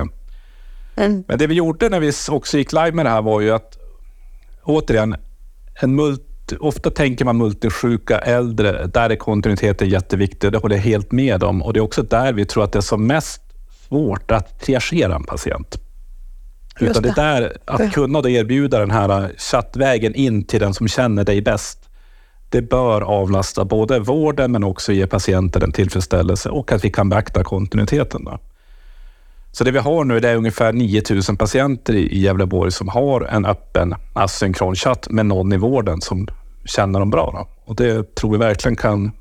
[0.96, 1.24] Mm.
[1.28, 3.78] Men det vi gjorde när vi också gick live med det här var ju att
[4.62, 5.16] återigen,
[5.82, 10.52] en multi ofta tänker man multisjuka äldre, där är kontinuiteten jätteviktig.
[10.52, 11.62] Det håller jag helt med om.
[11.62, 13.42] Och det är också där vi tror att det är som mest
[13.88, 15.76] svårt att triagera en patient.
[16.80, 17.08] Just Utan det.
[17.08, 21.42] det där, att kunna då erbjuda den här chattvägen in till den som känner dig
[21.42, 21.79] bäst.
[22.50, 27.08] Det bör avlasta både vården men också ge patienten en tillfredsställelse och att vi kan
[27.08, 28.24] beakta kontinuiteten.
[28.24, 28.38] Då.
[29.52, 33.44] Så det vi har nu det är ungefär 9000 patienter i Gävleborg som har en
[33.46, 36.28] öppen asynkron chatt med någon i vården som
[36.64, 37.30] känner dem bra.
[37.32, 37.70] Då.
[37.70, 39.12] Och det tror vi verkligen kan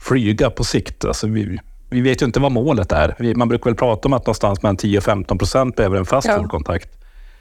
[0.00, 1.04] flyga på sikt.
[1.04, 1.58] Alltså vi,
[1.90, 3.34] vi vet ju inte vad målet är.
[3.34, 6.28] Man brukar väl prata om att någonstans mellan 10 och 15 procent behöver en fast
[6.28, 6.38] ja.
[6.38, 6.88] vårdkontakt.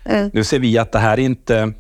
[0.06, 0.30] Mm.
[0.34, 1.74] Nu ser vi att det här är inte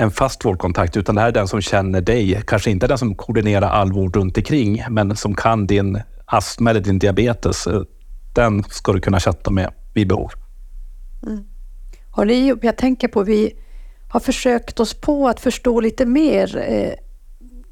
[0.00, 2.42] en fast vårdkontakt, utan det här är den som känner dig.
[2.46, 6.80] Kanske inte den som koordinerar all vård runt omkring, men som kan din astma eller
[6.80, 7.66] din diabetes.
[7.66, 7.82] Eh,
[8.34, 10.30] den ska du kunna chatta med vid behov.
[11.26, 11.44] Mm.
[12.10, 13.52] Har ni, jag tänker på, vi
[14.08, 16.92] har försökt oss på att förstå lite mer eh,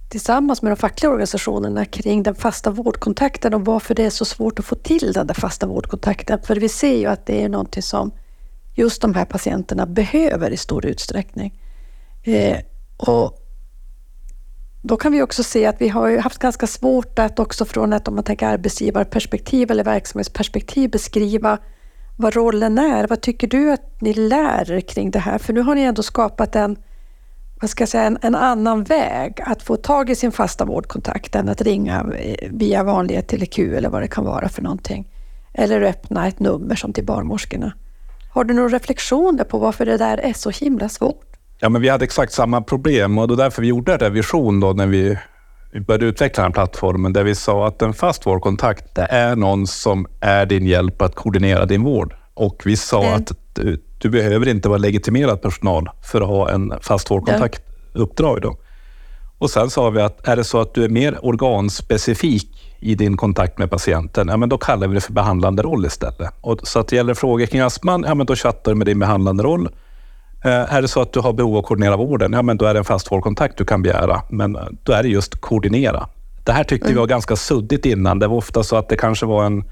[0.09, 4.59] tillsammans med de fackliga organisationerna kring den fasta vårdkontakten och varför det är så svårt
[4.59, 6.39] att få till den där fasta vårdkontakten.
[6.43, 8.13] För vi ser ju att det är någonting som
[8.77, 11.53] just de här patienterna behöver i stor utsträckning.
[12.35, 12.59] Eh,
[12.97, 13.39] och
[14.83, 18.09] då kan vi också se att vi har haft ganska svårt att också från ett,
[18.09, 21.59] om man tänker arbetsgivarperspektiv eller verksamhetsperspektiv beskriva
[22.17, 23.07] vad rollen är.
[23.07, 25.39] Vad tycker du att ni lär er kring det här?
[25.39, 26.77] För nu har ni ändå skapat en,
[27.61, 31.35] vad ska jag säga, en, en annan väg att få tag i sin fasta vårdkontakt
[31.35, 35.09] än att ringa eh, via vanliga TeleQ eller vad det kan vara för någonting.
[35.55, 37.73] Eller öppna ett nummer som till barnmorskorna.
[38.31, 41.28] Har du några reflektioner på varför det där är så himla svårt?
[41.61, 44.61] Ja, men vi hade exakt samma problem och det är därför vi gjorde en revision
[44.61, 45.19] då när vi
[45.73, 49.37] vi började utveckla den här plattformen där vi sa att en fast vårdkontakt det är
[49.37, 52.15] någon som är din hjälp att koordinera din vård.
[52.35, 53.15] Och vi sa mm.
[53.15, 58.43] att du, du, behöver inte vara legitimerad personal för att ha en fast vårdkontaktuppdrag.
[58.43, 58.57] Då.
[59.39, 63.17] Och sen sa vi att är det så att du är mer organspecifik i din
[63.17, 66.31] kontakt med patienten, ja, men då kallar vi det för behandlande roll istället.
[66.41, 68.99] Och så att det gäller frågor kring astman, ja, men då chattar du med din
[68.99, 69.69] behandlande roll.
[70.49, 72.65] Eh, är det så att du har behov av att koordinera vården, ja men då
[72.65, 74.23] är det en fast vårdkontakt du kan begära.
[74.29, 76.09] Men eh, då är det just koordinera.
[76.45, 76.95] Det här tyckte mm.
[76.95, 78.19] vi var ganska suddigt innan.
[78.19, 79.65] Det var ofta så att det kanske var en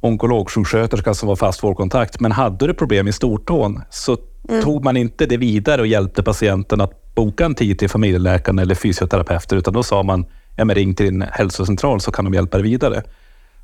[0.00, 2.20] onkologsjuksköterska som var fast vårdkontakt.
[2.20, 4.16] Men hade du problem i stortån så
[4.48, 4.62] mm.
[4.62, 8.74] tog man inte det vidare och hjälpte patienten att boka en tid till familjeläkaren eller
[8.74, 12.58] fysioterapeuten, utan då sa man ja, men ring till din hälsocentral så kan de hjälpa
[12.58, 13.02] dig vidare.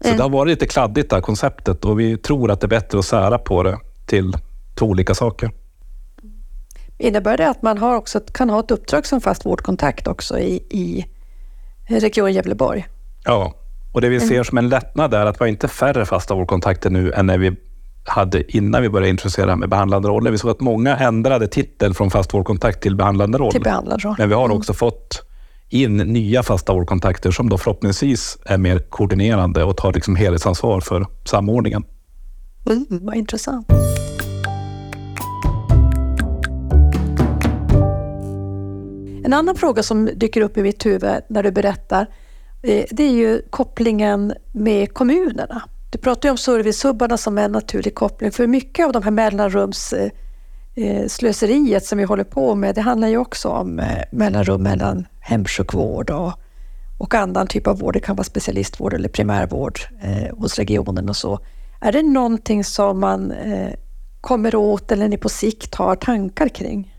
[0.01, 0.17] Så mm.
[0.17, 2.99] det har varit lite kladdigt det här konceptet och vi tror att det är bättre
[2.99, 4.37] att sära på det till
[4.79, 5.51] två olika saker.
[6.99, 10.55] Innebär det att man har också, kan ha ett uppdrag som fast vårdkontakt också i,
[10.71, 11.07] i
[11.89, 12.87] Region Gävleborg?
[13.25, 13.55] Ja,
[13.93, 14.45] och det vi ser mm.
[14.45, 17.57] som en lättnad är att vi har inte färre fasta vårdkontakter nu än när vi
[18.05, 20.31] hade innan vi började introducera med behandlande roller.
[20.31, 23.53] Vi såg att många ändrade titel från fast vårdkontakt till behandlande roll.
[23.53, 24.15] Till behandlande roll.
[24.19, 24.57] Men vi har mm.
[24.57, 25.23] också fått
[25.69, 31.07] in nya fasta vårdkontakter som då förhoppningsvis är mer koordinerande och tar liksom helhetsansvar för
[31.25, 31.85] samordningen.
[32.67, 33.67] Mm, vad intressant.
[39.29, 42.07] En annan fråga som dyker upp i mitt huvud när du berättar,
[42.63, 45.63] eh, det är ju kopplingen med kommunerna.
[45.91, 51.71] Du pratar ju om servicehubbarna som en naturlig koppling, för mycket av de här mellanrumsslöseriet
[51.71, 56.11] eh, eh, som vi håller på med, det handlar ju också om mellanrum mellan hemsjukvård
[56.11, 56.33] och,
[56.99, 57.95] och annan typ av vård.
[57.95, 61.39] Det kan vara specialistvård eller primärvård eh, hos regionen och så.
[61.81, 63.73] Är det någonting som man eh,
[64.21, 66.95] kommer åt eller ni på sikt har tankar kring?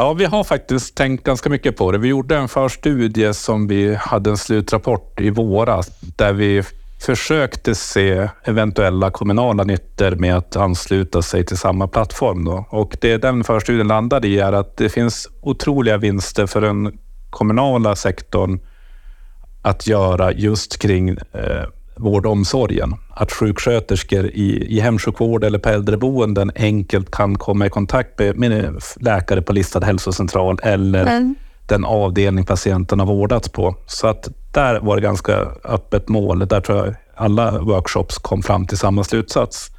[0.00, 1.98] Ja, vi har faktiskt tänkt ganska mycket på det.
[1.98, 6.62] Vi gjorde en förstudie som vi hade en slutrapport i våras där vi
[7.00, 12.44] försökte se eventuella kommunala nyttor med att ansluta sig till samma plattform.
[12.44, 12.66] Då.
[12.70, 16.98] Och det den förstudien landade i är att det finns otroliga vinster för den
[17.30, 18.60] kommunala sektorn
[19.62, 21.64] att göra just kring eh,
[21.96, 22.94] vård och omsorgen.
[23.20, 28.82] Att sjuksköterskor i, i hemsjukvård eller på äldreboenden enkelt kan komma i kontakt med, med
[29.00, 31.34] läkare på listad hälsocentral eller mm.
[31.66, 33.76] den avdelning patienten har vårdats på.
[33.86, 35.32] Så att där var det ganska
[35.64, 36.48] öppet mål.
[36.48, 39.70] Där tror jag alla workshops kom fram till samma slutsats.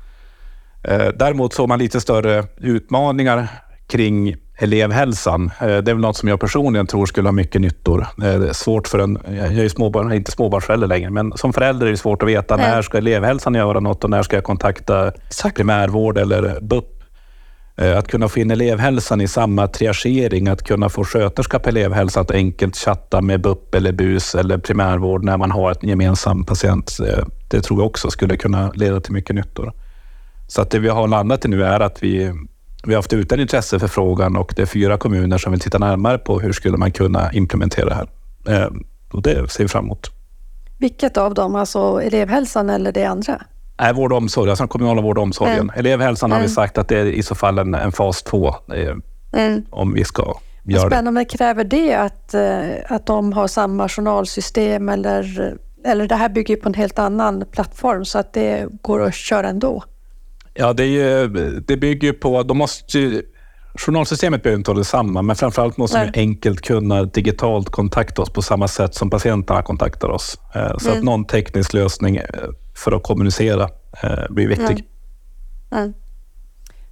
[0.83, 3.47] Eh, däremot såg man lite större utmaningar
[3.87, 5.51] kring elevhälsan.
[5.61, 8.01] Eh, det är väl något som jag personligen tror skulle ha mycket nyttor.
[8.01, 11.53] Eh, det är svårt för en, jag är ju småbarn, inte småbarnsförälder längre, men som
[11.53, 12.69] förälder är det svårt att veta Nej.
[12.69, 15.55] när ska elevhälsan göra något och när ska jag kontakta Exakt.
[15.55, 16.85] primärvård eller BUP.
[17.77, 22.21] Eh, att kunna få in elevhälsan i samma triagering, att kunna få sköterska på elevhälsan
[22.21, 26.97] att enkelt chatta med BUP eller BUS eller primärvård när man har en gemensam patient.
[27.49, 29.73] Det tror jag också skulle kunna leda till mycket nyttor.
[30.47, 32.33] Så att det vi har landat i nu är att vi
[32.83, 36.17] vi har haft ut en intresseförfrågan och det är fyra kommuner som vill titta närmare
[36.17, 38.09] på hur skulle man kunna implementera det här.
[38.47, 38.69] Eh,
[39.11, 40.11] och det ser vi fram emot.
[40.77, 41.55] Vilket av dem?
[41.55, 43.41] Alltså elevhälsan eller det andra?
[43.79, 45.59] Nej, vård och omsorg, alltså den kommunala vård och omsorgen.
[45.59, 45.75] Mm.
[45.75, 46.41] Elevhälsan mm.
[46.41, 48.95] har vi sagt att det är i så fall en, en fas två eh,
[49.33, 49.65] mm.
[49.69, 51.21] om vi ska göra Spännande.
[51.21, 51.25] det.
[51.25, 56.69] Kräver det att, eh, att de har samma journalsystem eller, eller det här bygger på
[56.69, 59.83] en helt annan plattform så att det går att köra ändå?
[60.59, 61.27] Ja, det, är,
[61.67, 62.43] det bygger på...
[62.43, 63.21] De måste,
[63.75, 68.41] journalsystemet behöver inte vara detsamma, men framförallt måste vi enkelt kunna digitalt kontakta oss på
[68.41, 70.37] samma sätt som patienterna kontaktar oss.
[70.55, 70.97] Eh, så mm.
[70.97, 72.25] att någon teknisk lösning eh,
[72.75, 73.69] för att kommunicera
[74.03, 74.85] eh, blir viktig.
[75.71, 75.83] Mm.
[75.83, 75.93] Mm.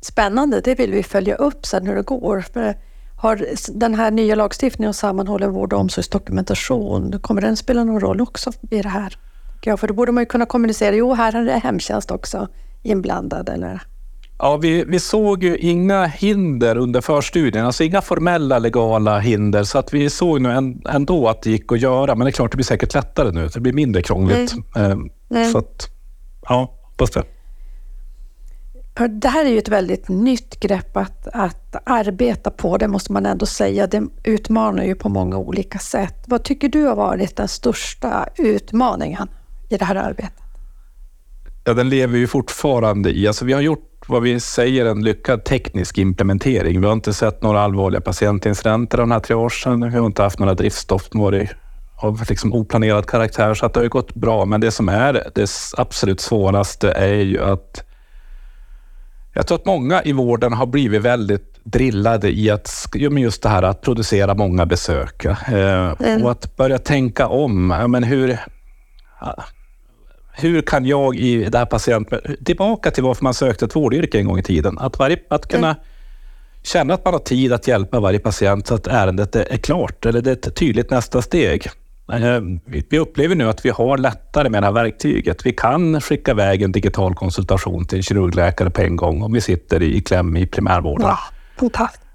[0.01, 2.45] Spännande, det vill vi följa upp sen hur det går.
[3.17, 3.45] Har
[3.79, 8.51] den här nya lagstiftningen om sammanhållen vård och omsorgsdokumentation, kommer den spela någon roll också
[8.71, 9.17] i det här?
[9.61, 12.47] Ja, för då borde man ju kunna kommunicera, jo här är det hemtjänst också
[12.83, 13.49] inblandad?
[13.49, 13.81] Eller?
[14.39, 19.77] Ja, vi, vi såg ju inga hinder under förstudien, alltså inga formella legala hinder, så
[19.77, 22.15] att vi såg nu ändå att det gick att göra.
[22.15, 23.47] Men det är klart, det blir säkert lättare nu.
[23.47, 24.53] Det blir mindre krångligt.
[24.75, 25.09] Mm.
[25.29, 25.51] Mm.
[25.51, 25.89] Så att,
[26.49, 27.23] ja, hoppas det.
[29.09, 33.25] Det här är ju ett väldigt nytt grepp att, att arbeta på, det måste man
[33.25, 33.87] ändå säga.
[33.87, 36.23] Det utmanar ju på många olika sätt.
[36.27, 39.27] Vad tycker du har varit den största utmaningen
[39.69, 40.46] i det här arbetet?
[41.67, 43.27] Ja, den lever ju fortfarande i.
[43.27, 46.81] Alltså, vi har gjort vad vi säger en lyckad teknisk implementering.
[46.81, 49.91] Vi har inte sett några allvarliga patientincidenter av den här triagen.
[49.91, 51.01] Vi har inte haft några driftstopp
[51.95, 54.45] av liksom oplanerad karaktär, så att det har gått bra.
[54.45, 57.83] Men det som är det absolut svåraste är ju att
[59.33, 63.63] jag tror att många i vården har blivit väldigt drillade i att just det här
[63.63, 66.23] att producera många besök eh, mm.
[66.23, 67.67] och att börja tänka om.
[67.67, 68.39] men hur,
[70.39, 72.19] hur kan jag i det här patienten...
[72.45, 74.77] Tillbaka till varför man sökte ett vårdyrke en gång i tiden.
[74.77, 75.81] Att, varje, att kunna mm.
[76.63, 80.21] känna att man har tid att hjälpa varje patient så att ärendet är klart, eller
[80.21, 81.67] det är ett tydligt nästa steg.
[82.13, 82.41] Eh,
[82.89, 85.45] vi upplever nu att vi har lättare med det här verktyget.
[85.45, 89.41] Vi kan skicka iväg en digital konsultation till en kirurgläkare på en gång om vi
[89.41, 91.07] sitter i kläm i primärvården.
[91.07, 91.19] Ja,
[91.59, 92.06] fantastiskt.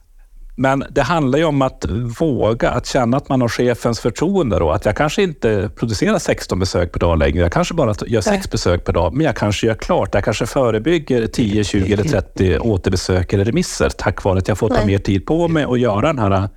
[0.56, 1.84] Men det handlar ju om att
[2.20, 4.58] våga, att känna att man har chefens förtroende.
[4.58, 4.70] Då.
[4.70, 7.38] Att jag kanske inte producerar 16 besök per dag längre.
[7.38, 10.14] Jag kanske bara gör 6 besök per dag, men jag kanske gör klart.
[10.14, 14.68] Jag kanske förebygger 10, 20 eller 30 återbesök eller remisser tack vare att jag får
[14.68, 16.48] ta mer tid på mig och göra den här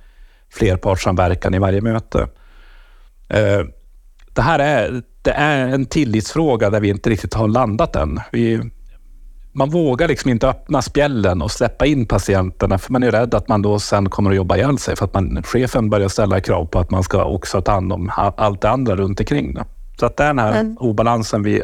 [0.52, 2.28] flerpartssamverkan i varje möte.
[3.28, 3.60] Eh,
[4.34, 8.20] det här är, det är en tillitsfråga där vi inte riktigt har landat än.
[8.32, 8.70] Vi,
[9.56, 13.48] man vågar liksom inte öppna spjällen och släppa in patienterna för man är rädd att
[13.48, 16.66] man då sen kommer att jobba ihjäl sig för att man, chefen börjar ställa krav
[16.66, 19.54] på att man ska också ta hand om allt det andra runt omkring.
[19.54, 19.64] Då.
[20.00, 20.76] Så att den här mm.
[20.80, 21.62] obalansen vi...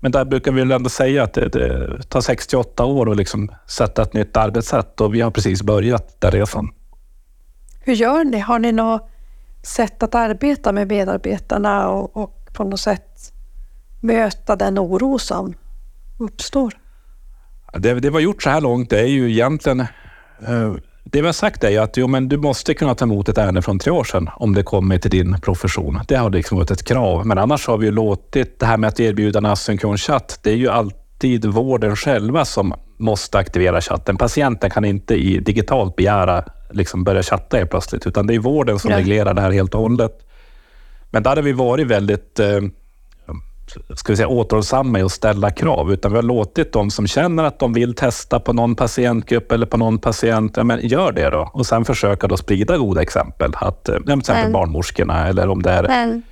[0.00, 3.50] Men där brukar vi väl ändå säga att det, det tar 68 år att liksom
[3.66, 6.68] sätta ett nytt arbetssätt och vi har precis börjat den resan.
[7.80, 8.38] Hur gör ni?
[8.38, 9.08] Har ni något
[9.62, 13.32] sätt att arbeta med medarbetarna och, och på något sätt
[14.00, 15.54] möta den oro som
[16.18, 16.81] uppstår?
[17.72, 19.80] Det, det vi har gjort så här långt det är ju egentligen...
[19.80, 20.74] Eh,
[21.04, 23.62] det vi har sagt är att jo, men du måste kunna ta emot ett ärende
[23.62, 26.00] från tre år sedan om det kommer till din profession.
[26.08, 27.26] Det har liksom varit ett krav.
[27.26, 30.38] Men annars har vi låtit det här med att erbjuda en asynkron chatt.
[30.42, 34.16] Det är ju alltid vården själva som måste aktivera chatten.
[34.16, 38.78] Patienten kan inte i digitalt begära liksom börja chatta helt plötsligt, utan det är vården
[38.78, 38.98] som ja.
[38.98, 40.18] reglerar det här helt och hållet.
[41.10, 42.60] Men där har vi varit väldigt eh,
[43.94, 47.44] ska vi säga, återhållsamma i att ställa krav, utan vi har låtit de som känner
[47.44, 51.30] att de vill testa på någon patientgrupp eller på någon patient, ja, men gör det
[51.30, 51.50] då.
[51.52, 53.52] Och sen försöka då sprida goda exempel.
[53.54, 54.52] Att, eh, till exempel mm.
[54.52, 56.22] barnmorskorna eller om det är mm.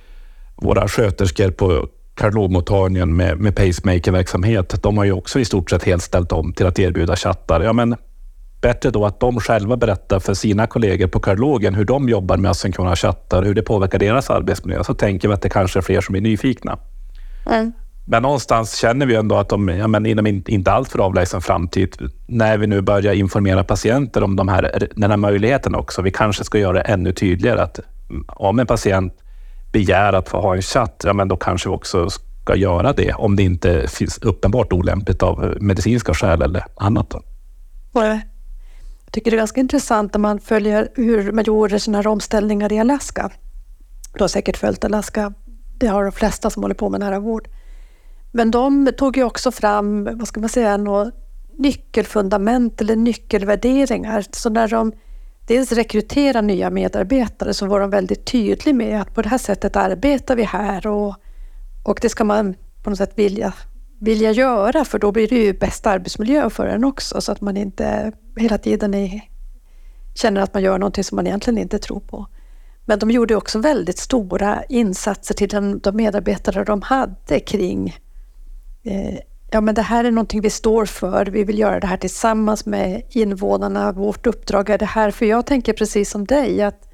[0.55, 6.03] våra sköterskor på kardiologmottagningen med, med pacemaker-verksamhet, de har ju också i stort sett helt
[6.03, 7.61] ställt om till att erbjuda chattar.
[7.61, 7.95] Ja, men
[8.61, 12.51] bättre då att de själva berättar för sina kollegor på kardiologen hur de jobbar med
[12.51, 14.83] asynkrona chattar, hur det påverkar deras arbetsmiljö.
[14.83, 16.77] Så tänker vi att det kanske är fler som är nyfikna.
[17.45, 17.71] Mm.
[18.05, 21.95] Men någonstans känner vi ändå att de, ja, men inom inte allt för avlägsen framtid,
[22.27, 26.43] när vi nu börjar informera patienter om de här, den här möjligheten också, vi kanske
[26.43, 27.79] ska göra det ännu tydligare att
[28.27, 29.13] om en patient
[29.71, 33.13] begär att få ha en chatt, ja, men då kanske vi också ska göra det
[33.13, 37.13] om det inte finns uppenbart olämpligt av medicinska skäl eller annat.
[37.93, 38.21] Jag
[39.11, 42.79] tycker det är ganska intressant när man följer hur man gjorde sådana här omställningar i
[42.79, 43.29] Alaska.
[44.13, 45.33] Du har säkert följt Alaska.
[45.81, 47.47] Det har de flesta som håller på med nära vård.
[48.31, 51.13] Men de tog ju också fram, vad ska man säga, något
[51.57, 54.25] nyckelfundament eller nyckelvärderingar.
[54.31, 54.91] Så när de
[55.47, 59.75] dels rekryterar nya medarbetare så var de väldigt tydliga med att på det här sättet
[59.75, 61.15] arbetar vi här och,
[61.83, 63.53] och det ska man på något sätt vilja,
[63.99, 67.57] vilja göra för då blir det ju bästa arbetsmiljö för en också så att man
[67.57, 69.21] inte hela tiden är,
[70.15, 72.27] känner att man gör någonting som man egentligen inte tror på.
[72.85, 77.97] Men de gjorde också väldigt stora insatser till den, de medarbetare de hade kring
[78.83, 79.19] eh,
[79.51, 82.65] ja men det här är någonting vi står för, vi vill göra det här tillsammans
[82.65, 85.11] med invånarna, vårt uppdrag är det här.
[85.11, 86.89] För jag tänker precis som dig att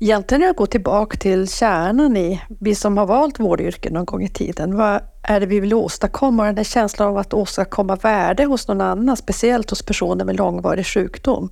[0.00, 4.22] egentligen är jag gå tillbaka till kärnan i, vi som har valt vårdyrken någon gång
[4.22, 6.44] i tiden, vad är det vi vill åstadkomma?
[6.44, 10.86] Den där känslan av att åstadkomma värde hos någon annan, speciellt hos personer med långvarig
[10.86, 11.50] sjukdom.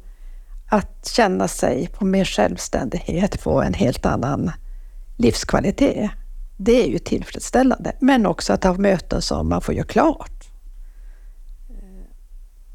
[0.70, 4.50] Att känna sig på mer självständighet, få en helt annan
[5.16, 6.10] livskvalitet
[6.62, 7.92] det är ju tillfredsställande.
[8.00, 10.44] Men också att ha möten som man får göra klart.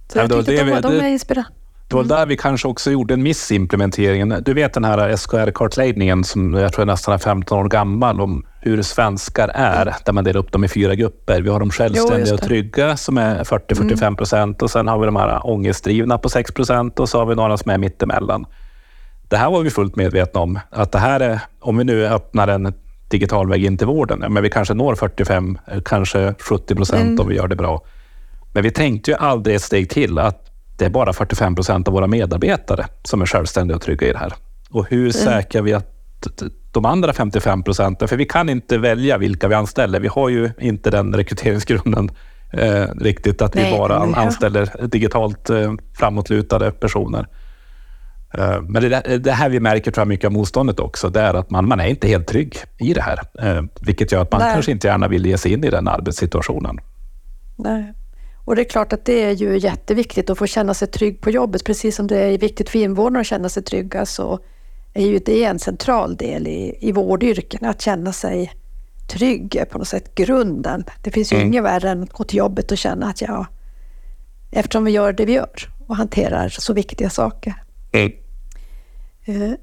[0.08, 1.52] Så jag tyckte att de, de är inspirerande.
[1.88, 2.18] Det var mm.
[2.18, 4.42] där vi kanske också gjorde en miss i implementeringen.
[4.46, 8.46] Du vet den här SKR-kartläggningen som jag tror är nästan är 15 år gammal om
[8.66, 11.42] hur svenskar är, där man delar upp dem i fyra grupper.
[11.42, 14.16] Vi har de självständiga jo, och trygga som är 40-45 mm.
[14.16, 17.36] procent och sen har vi de här ångestdrivna på 6 procent och så har vi
[17.36, 18.46] några som är mittemellan.
[19.30, 22.48] Det här var vi fullt medvetna om, att det här är, om vi nu öppnar
[22.48, 22.74] en
[23.10, 24.34] digital väg in till vården.
[24.34, 27.20] Men vi kanske når 45, kanske 70 procent mm.
[27.20, 27.84] om vi gör det bra.
[28.54, 31.94] Men vi tänkte ju aldrig ett steg till att det är bara 45 procent av
[31.94, 34.34] våra medarbetare som är självständiga och trygga i det här.
[34.70, 35.12] Och hur mm.
[35.12, 35.92] säkrar vi att
[36.76, 40.00] de andra 55 procenten, för vi kan inte välja vilka vi anställer.
[40.00, 42.12] Vi har ju inte den rekryteringsgrunden
[42.54, 47.28] eh, riktigt, att Nej, vi bara anställer digitalt eh, framåtlutade personer.
[48.38, 51.34] Eh, men det, det, här vi märker tror jag mycket av motståndet också, det är
[51.34, 53.20] att man, man är inte helt trygg i det här.
[53.40, 54.54] Eh, vilket gör att man Nej.
[54.54, 56.78] kanske inte gärna vill ge sig in i den arbetssituationen.
[57.58, 57.94] Nej.
[58.46, 61.30] Och det är klart att det är ju jätteviktigt att få känna sig trygg på
[61.30, 61.66] jobbet.
[61.66, 64.40] Precis som det är viktigt för invånarna att känna sig trygga så
[64.96, 68.54] är ju det en central del i, i vårdyrken, att känna sig
[69.08, 70.84] trygg på något sätt grunden.
[71.02, 71.48] Det finns ju mm.
[71.48, 73.46] inget värre än att gå till jobbet och känna att ja,
[74.52, 77.54] eftersom vi gör det vi gör och hanterar så viktiga saker.
[77.92, 78.12] Mm.
[79.26, 79.58] Eh,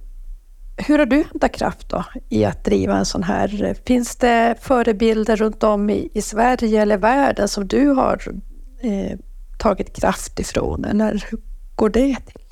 [0.77, 3.77] hur har du hämtat kraft då i att driva en sån här?
[3.87, 8.23] Finns det förebilder runt om i, i Sverige eller världen som du har
[8.83, 9.19] eh,
[9.59, 10.85] tagit kraft ifrån?
[10.85, 11.41] Eller hur
[11.77, 12.43] går det till?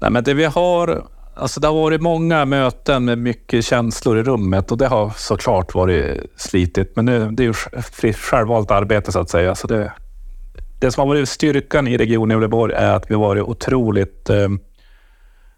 [0.00, 1.08] Nej, men det vi har,
[1.38, 5.74] alltså det har varit många möten med mycket känslor i rummet och det har såklart
[5.74, 6.96] varit slitigt.
[6.96, 9.54] Men nu, det är ju självvalt arbete så att säga.
[9.54, 9.92] Så det,
[10.80, 14.48] det som har varit styrkan i Region Gävleborg är att vi har varit otroligt eh,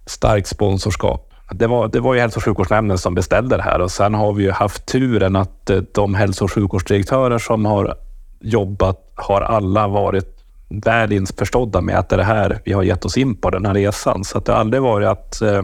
[0.07, 1.27] starkt sponsorskap.
[1.53, 4.33] Det var, det var ju hälso och sjukvårdsnämnden som beställde det här och sen har
[4.33, 7.95] vi ju haft turen att eh, de hälso och sjukvårdsdirektörer som har
[8.41, 10.40] jobbat har alla varit
[10.71, 13.67] väl införstådda med att det är det här vi har gett oss in på den
[13.67, 14.25] här resan.
[14.25, 15.63] Så att det har aldrig varit att eh,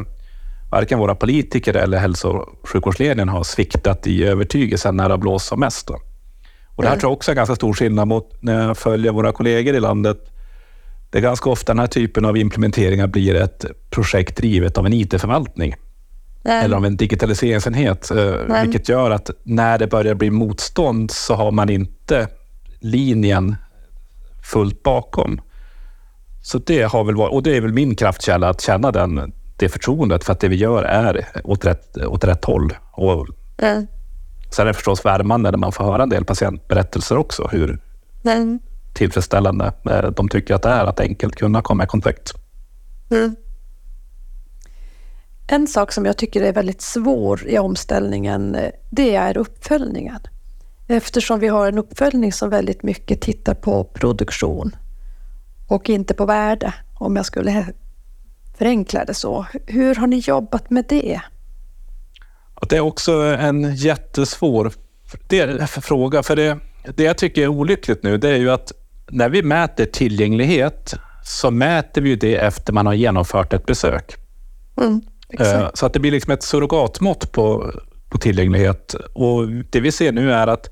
[0.71, 5.47] varken våra politiker eller hälso och sjukvårdsledningen har sviktat i övertygelsen när det har blåst
[5.47, 5.89] som mest.
[5.89, 6.01] Då.
[6.77, 9.33] Och det här tror jag också är ganska stor skillnad mot när jag följer våra
[9.33, 10.19] kollegor i landet
[11.11, 14.93] det är ganska ofta den här typen av implementeringar blir ett projekt drivet av en
[14.93, 15.75] IT-förvaltning.
[16.45, 18.11] Eller av en digitaliseringsenhet,
[18.49, 18.63] Nej.
[18.63, 22.29] vilket gör att när det börjar bli motstånd så har man inte
[22.81, 23.57] linjen
[24.53, 25.41] fullt bakom.
[26.43, 29.69] Så det har väl varit, och det är väl min kraftkälla att känna den, det
[29.69, 32.75] förtroendet för att det vi gör är åt rätt, åt rätt håll.
[32.93, 33.27] Och
[33.59, 33.87] mm.
[34.51, 37.81] Sen är det förstås värmande när man får höra en del patientberättelser också, hur,
[38.25, 38.59] mm
[38.97, 42.33] tillfredsställande eh, de tycker att det är att enkelt kunna komma i kontakt.
[43.11, 43.37] Mm.
[45.49, 50.21] En sak som jag tycker är väldigt svår i omställningen, eh, det är uppföljningen.
[50.89, 54.77] Eftersom vi har en uppföljning som väldigt mycket tittar på produktion
[55.69, 57.67] och inte på värde, om jag skulle
[58.59, 59.47] förenkla det så.
[59.67, 61.21] Hur har ni jobbat med det?
[62.69, 64.73] Det är också en jättesvår
[65.81, 66.23] fråga.
[66.23, 66.59] För det,
[66.97, 68.73] det jag tycker är olyckligt nu, det är ju att
[69.11, 74.17] när vi mäter tillgänglighet så mäter vi det efter man har genomfört ett besök.
[74.81, 75.01] Mm,
[75.75, 77.73] så att det blir liksom ett surrogatmått på,
[78.11, 78.95] på tillgänglighet.
[79.13, 80.71] Och det vi ser nu är att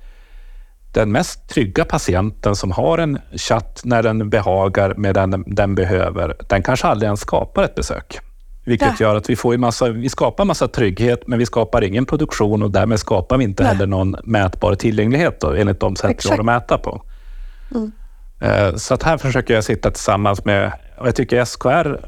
[0.94, 6.36] den mest trygga patienten som har en chatt när den behagar med den den behöver,
[6.48, 8.18] den kanske aldrig ens skapar ett besök.
[8.66, 12.62] Vilket gör att vi, får massa, vi skapar massa trygghet, men vi skapar ingen produktion
[12.62, 13.72] och därmed skapar vi inte Nej.
[13.72, 16.26] heller någon mätbar tillgänglighet då, enligt de sätt Exakt.
[16.26, 17.02] vi har att mäta på.
[17.74, 17.92] Mm.
[18.40, 21.98] Eh, så att här försöker jag sitta tillsammans med, och jag tycker SKR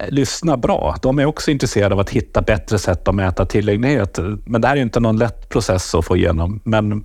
[0.00, 0.96] eh, eh, lyssnar bra.
[1.02, 4.18] De är också intresserade av att hitta bättre sätt att mäta tillgänglighet.
[4.44, 6.60] Men det här är inte någon lätt process att få igenom.
[6.64, 7.04] Men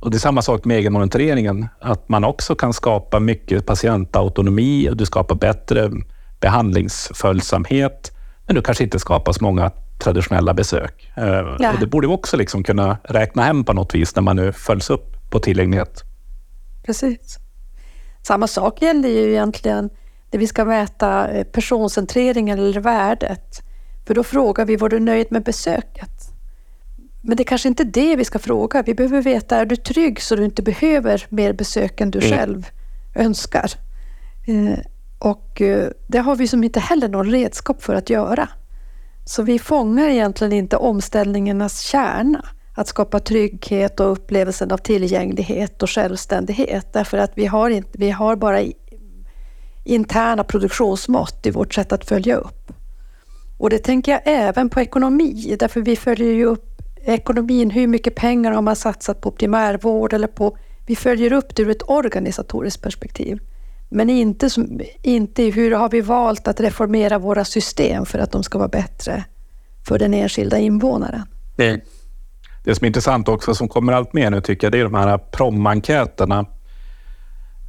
[0.00, 4.96] och det är samma sak med egenmonitoreringen, att man också kan skapa mycket patientautonomi och
[4.96, 5.90] du skapar bättre
[6.40, 8.12] behandlingsföljsamhet,
[8.46, 11.12] men du kanske inte skapar så många traditionella besök.
[11.16, 11.72] Eh, ja.
[11.72, 14.52] Och det borde vi också liksom kunna räkna hem på något vis när man nu
[14.52, 16.02] följs upp på tillgänglighet.
[16.86, 17.38] Precis.
[18.22, 19.90] Samma sak gäller ju egentligen
[20.30, 23.62] när vi ska mäta eh, personcentreringen eller värdet.
[24.06, 26.10] För då frågar vi, var du nöjd med besöket?
[27.22, 28.82] Men det är kanske inte det vi ska fråga.
[28.82, 32.30] Vi behöver veta, är du trygg så du inte behöver mer besök än du mm.
[32.30, 32.66] själv
[33.14, 33.70] önskar?
[34.48, 34.78] Eh,
[35.18, 38.48] och eh, det har vi som inte heller någon redskap för att göra.
[39.24, 42.44] Så vi fångar egentligen inte omställningarnas kärna.
[42.76, 46.92] Att skapa trygghet och upplevelsen av tillgänglighet och självständighet.
[46.92, 48.60] Därför att vi har, inte, vi har bara
[49.84, 52.72] interna produktionsmått i vårt sätt att följa upp.
[53.58, 56.70] Och det tänker jag även på ekonomi, därför vi följer ju upp
[57.04, 60.56] ekonomin, hur mycket pengar har man satsat på primärvård eller på...
[60.86, 63.38] Vi följer upp det ur ett organisatoriskt perspektiv.
[63.88, 68.42] Men inte, som, inte hur har vi valt att reformera våra system för att de
[68.42, 69.24] ska vara bättre
[69.88, 71.22] för den enskilda invånaren.
[71.56, 71.84] Det,
[72.64, 74.94] det som är intressant också, som kommer allt mer nu tycker jag, det är de
[74.94, 76.46] här PROM-enkäterna.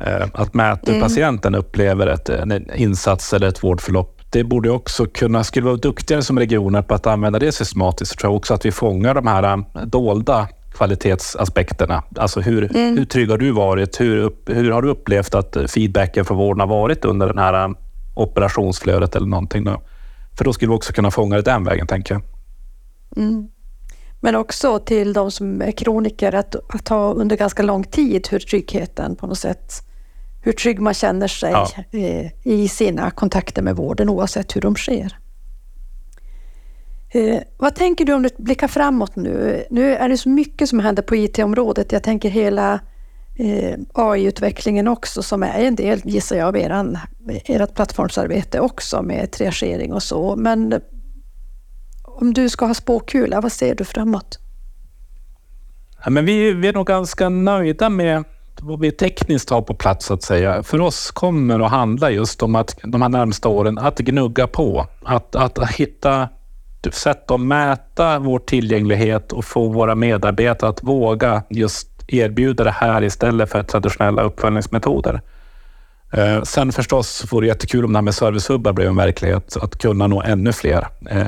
[0.05, 1.01] Eh, att mäta hur mm.
[1.01, 6.21] patienten upplever ett, en insats eller ett vårdförlopp det borde också kunna, skulle vara duktigare
[6.21, 8.19] som regioner på att använda det systematiskt.
[8.19, 12.03] tror jag också att vi fångar de här äh, dolda kvalitetsaspekterna.
[12.15, 12.97] Alltså hur, mm.
[12.97, 14.01] hur trygg har du varit?
[14.01, 17.75] Hur, upp, hur har du upplevt att feedbacken från vården har varit under den här
[18.15, 19.63] operationsflödet eller någonting?
[19.63, 19.81] Då?
[20.37, 22.23] För då skulle vi också kunna fånga det den vägen, tänker jag.
[23.17, 23.47] Mm.
[24.21, 28.39] Men också till de som är kroniker, att, att ha under ganska lång tid hur
[28.39, 29.90] tryggheten på något sätt
[30.41, 31.67] hur trygg man känner sig ja.
[31.91, 35.17] Eh, i sina kontakter med vården oavsett hur de sker.
[37.13, 39.65] Eh, vad tänker du om du blickar framåt nu?
[39.69, 41.91] Nu är det så mycket som händer på IT-området.
[41.91, 42.79] Jag tänker hela
[43.39, 46.97] eh, AI-utvecklingen också som är en del, gissar jag, av eran,
[47.45, 50.35] ert plattformsarbete också med triagering och så.
[50.35, 50.81] Men
[52.03, 54.39] om du ska ha spåkula, vad ser du framåt?
[56.03, 58.23] Ja, men vi, vi är nog ganska nöjda med
[58.61, 60.63] vad vi tekniskt har på plats så att säga.
[60.63, 64.87] För oss kommer att handla just om att de här närmsta åren att gnugga på.
[65.03, 66.29] Att, att hitta
[66.91, 73.03] sätt att mäta vår tillgänglighet och få våra medarbetare att våga just erbjuda det här
[73.03, 75.21] istället för traditionella uppföljningsmetoder.
[76.13, 79.77] Eh, sen förstås vore det jättekul om det här med servicehubbar blev en verklighet, att
[79.77, 80.87] kunna nå ännu fler.
[81.09, 81.27] Eh,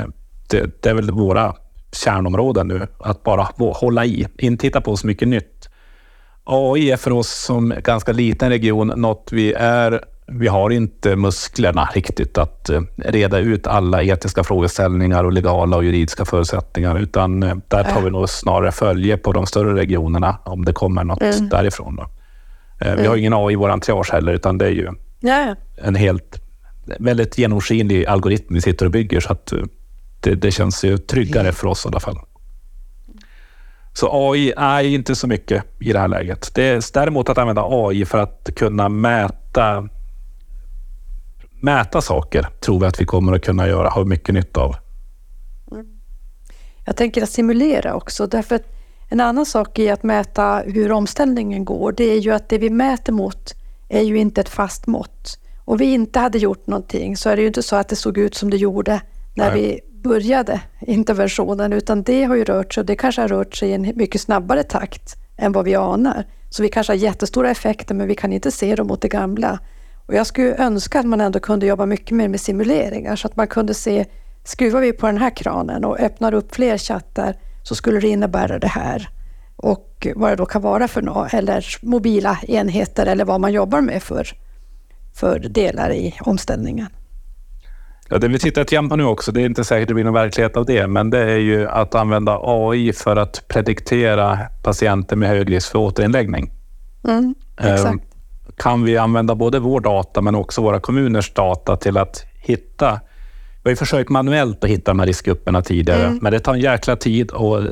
[0.49, 1.55] det, det, är väl våra
[1.91, 5.62] kärnområden nu, att bara hålla i, inte hitta på så mycket nytt.
[6.43, 11.89] AI är för oss som ganska liten region något vi är vi har inte musklerna
[11.93, 17.55] riktigt att eh, reda ut alla etiska frågeställningar och legala och juridiska förutsättningar, utan eh,
[17.67, 21.49] där tar vi nog snarare följe på de större regionerna om det kommer något mm.
[21.49, 21.95] därifrån.
[21.95, 22.03] Då.
[22.85, 23.19] Eh, vi har mm.
[23.19, 24.89] ingen AI i vår triage heller, utan det är ju
[25.19, 25.55] ja.
[25.77, 26.41] en helt
[26.99, 29.53] väldigt genomskinlig algoritm vi sitter och bygger, så att
[30.19, 32.19] det, det känns ju tryggare för oss i alla fall.
[33.93, 36.51] Så AI är inte så mycket i det här läget.
[36.55, 39.89] Det är däremot att använda AI för att kunna mäta
[41.63, 44.75] mäta saker tror vi att vi kommer att kunna göra, ha mycket nytta av.
[45.71, 45.85] Mm.
[46.85, 48.63] Jag tänker att simulera också, därför att
[49.09, 52.69] en annan sak i att mäta hur omställningen går, det är ju att det vi
[52.69, 53.53] mäter mot
[53.89, 55.39] är ju inte ett fast mått.
[55.65, 58.17] Om vi inte hade gjort någonting så är det ju inte så att det såg
[58.17, 59.01] ut som det gjorde
[59.33, 59.61] när Nej.
[59.61, 63.69] vi började interventionen, utan det har ju rört sig och det kanske har rört sig
[63.69, 66.25] i en mycket snabbare takt än vad vi anar.
[66.49, 69.59] Så vi kanske har jättestora effekter, men vi kan inte se dem mot det gamla.
[70.05, 73.35] Och jag skulle önska att man ändå kunde jobba mycket mer med simuleringar, så att
[73.35, 74.05] man kunde se,
[74.43, 78.59] skruvar vi på den här kranen och öppnar upp fler chattar, så skulle det innebära
[78.59, 79.09] det här.
[79.55, 83.81] Och vad det då kan vara för något, eller mobila enheter eller vad man jobbar
[83.81, 84.27] med för,
[85.15, 86.87] för delar i omställningen.
[88.13, 90.57] Ja, det vi tittar på nu också, det är inte säkert det blir någon verklighet
[90.57, 95.51] av det, men det är ju att använda AI för att prediktera patienter med hög
[95.51, 96.51] risk för återinläggning.
[97.07, 98.05] Mm, exakt.
[98.57, 102.99] Kan vi använda både vår data men också våra kommuners data till att hitta
[103.63, 106.19] vi har försökt manuellt att hitta de här riskgrupperna tidigare, mm.
[106.21, 107.65] men det tar en jäkla tid och eh,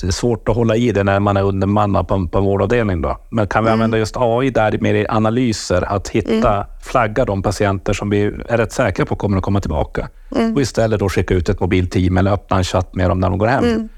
[0.00, 3.02] det är svårt att hålla i det när man är undermannad på, på en vårdavdelning.
[3.02, 3.18] Då.
[3.30, 3.72] Men kan vi mm.
[3.72, 6.66] använda just AI där med analyser, att hitta, mm.
[6.82, 10.54] flagga de patienter som vi är rätt säkra på kommer att komma tillbaka mm.
[10.54, 13.38] och istället då skicka ut ett mobilteam eller öppna en chatt med dem när de
[13.38, 13.64] går hem.
[13.64, 13.88] Mm.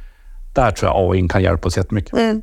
[0.55, 2.13] Där tror jag AI kan hjälpa oss jättemycket.
[2.13, 2.43] Mm.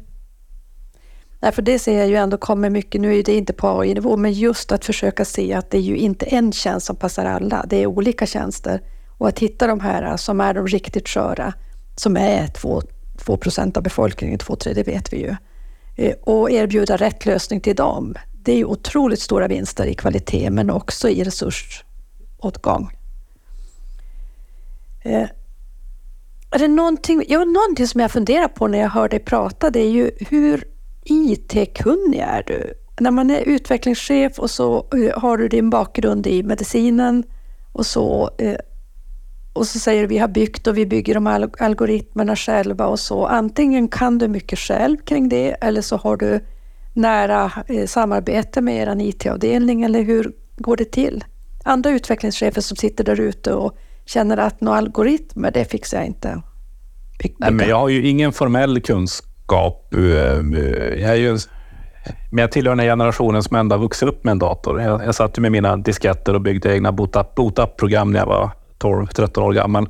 [1.40, 4.18] Nej, för det ser jag ju ändå kommer mycket, nu är det inte på AI-nivå,
[4.18, 7.66] men just att försöka se att det är ju inte en tjänst som passar alla,
[7.70, 8.82] det är olika tjänster.
[9.18, 11.54] Och att hitta de här som är de riktigt sköra,
[11.96, 15.36] som är 2 procent av befolkningen, 2 3 det vet vi ju.
[15.96, 18.16] Eh, och erbjuda rätt lösning till dem.
[18.44, 22.90] Det är ju otroligt stora vinster i kvalitet, men också i resursåtgång.
[25.04, 25.28] Eh,
[26.52, 29.80] är det någonting, ja, någonting som jag funderar på när jag hör dig prata, det
[29.80, 30.77] är ju hur
[31.10, 32.74] IT-kunnig är du?
[33.00, 37.24] När man är utvecklingschef och så eh, har du din bakgrund i medicinen
[37.72, 38.56] och så eh,
[39.54, 43.00] och så säger du vi har byggt och vi bygger de här algoritmerna själva och
[43.00, 43.26] så.
[43.26, 46.40] Antingen kan du mycket själv kring det eller så har du
[46.94, 51.24] nära eh, samarbete med er IT-avdelning eller hur går det till?
[51.64, 56.42] Andra utvecklingschefer som sitter där ute och känner att några algoritmer, det fixar jag inte.
[57.38, 59.94] Nej, men jag har ju ingen formell kunskap kunskap.
[59.94, 60.02] Eh,
[61.02, 61.38] jag är ju,
[62.32, 64.82] men jag tillhör den här generationen som ändå har vuxit upp med en dator.
[64.82, 69.54] Jag, jag satt med mina disketter och byggde egna boot-up-program när jag var 12-13 år
[69.54, 69.90] gammal.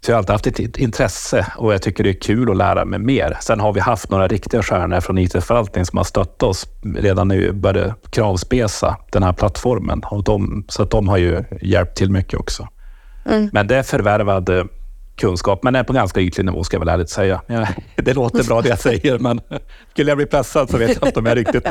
[0.00, 2.84] Så jag har alltid haft ett intresse och jag tycker det är kul att lära
[2.84, 3.36] mig mer.
[3.40, 6.66] Sen har vi haft några riktiga stjärnor från IT-förvaltning som har stöttat oss
[6.96, 10.02] redan vi började kravspesa den här plattformen.
[10.04, 12.68] Och de, så att de har ju hjälpt till mycket också.
[13.26, 13.50] Mm.
[13.52, 14.68] Men det är förvärvad
[15.16, 17.42] kunskap, men är på ganska ytlig nivå ska jag väl ärligt säga.
[17.46, 19.40] Ja, det låter bra det jag säger, men
[19.90, 21.64] skulle jag bli pressad så vet jag inte om jag riktigt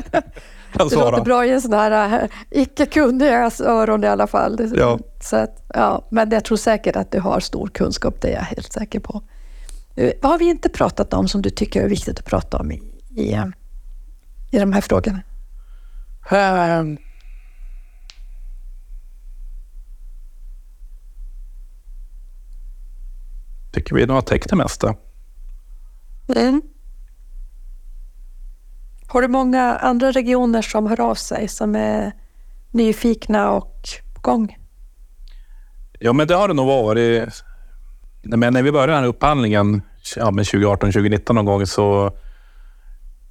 [0.73, 1.05] kan svara.
[1.05, 4.71] Det låter bra i en sån här uh, icke kunnigas öron i alla fall.
[4.75, 4.99] Ja.
[5.21, 8.41] Så att, ja, men jag tror säkert att du har stor kunskap, det är jag
[8.41, 9.23] helt säker på.
[9.99, 12.71] Uh, vad har vi inte pratat om som du tycker är viktigt att prata om
[12.71, 12.81] i,
[13.15, 13.45] i, uh,
[14.51, 15.21] i de här frågorna?
[16.79, 16.97] Um.
[23.75, 24.95] Tycker vi nog har täckt det mesta.
[26.35, 26.61] Mm.
[29.07, 32.11] Har du många andra regioner som hör av sig som är
[32.71, 33.81] nyfikna och
[34.15, 34.57] på gång?
[35.99, 37.43] Ja, men det har det nog varit.
[38.23, 39.81] Men när vi började den här upphandlingen
[40.15, 42.17] ja, 2018-2019 någon gång så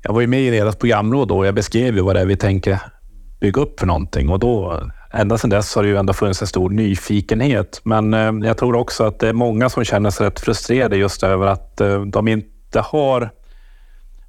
[0.03, 2.27] jag var ju med i deras programråd då och jag beskrev ju vad det är
[2.27, 2.81] vi tänker
[3.41, 4.83] bygga upp för någonting och då
[5.15, 7.81] ända sedan dess har det ju ändå funnits en stor nyfikenhet.
[7.85, 11.23] Men eh, jag tror också att det är många som känner sig rätt frustrerade just
[11.23, 13.31] över att eh, de inte har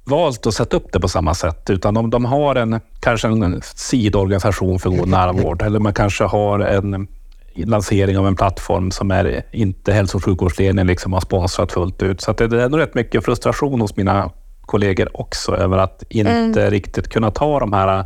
[0.04, 3.62] valt att sätta upp det på samma sätt, utan de, de har en, kanske en
[3.62, 7.08] sidorganisation för god nära vård eller man kanske har en
[7.54, 12.20] lansering av en plattform som är inte hälso och sjukvårdsledningen liksom har sponsrat fullt ut.
[12.20, 14.30] Så det, det är nog rätt mycket frustration hos mina
[14.60, 16.70] kollegor också över att inte mm.
[16.70, 18.04] riktigt kunna ta de här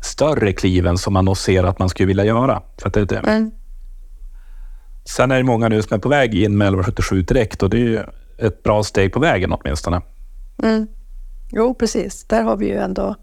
[0.00, 2.62] större kliven som man ser att man skulle vilja göra.
[2.80, 3.50] För att det, mm.
[5.04, 7.76] Sen är det många nu som är på väg in med 1177 direkt och det
[7.76, 8.00] är ju
[8.38, 10.02] ett bra steg på vägen åtminstone.
[10.62, 10.86] Mm.
[11.52, 12.24] Jo, precis.
[12.24, 13.14] Där har vi ju ändå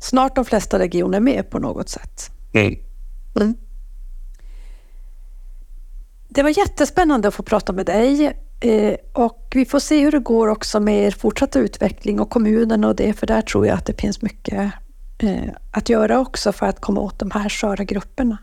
[0.00, 2.30] snart de flesta regioner med på något sätt.
[2.52, 2.74] Mm.
[3.40, 3.54] Mm.
[6.28, 10.18] Det var jättespännande att få prata med dig eh, och vi får se hur det
[10.18, 13.86] går också med er fortsatta utveckling och kommunen och det, för där tror jag att
[13.86, 14.72] det finns mycket
[15.22, 18.38] eh, att göra också för att komma åt de här sköra grupperna.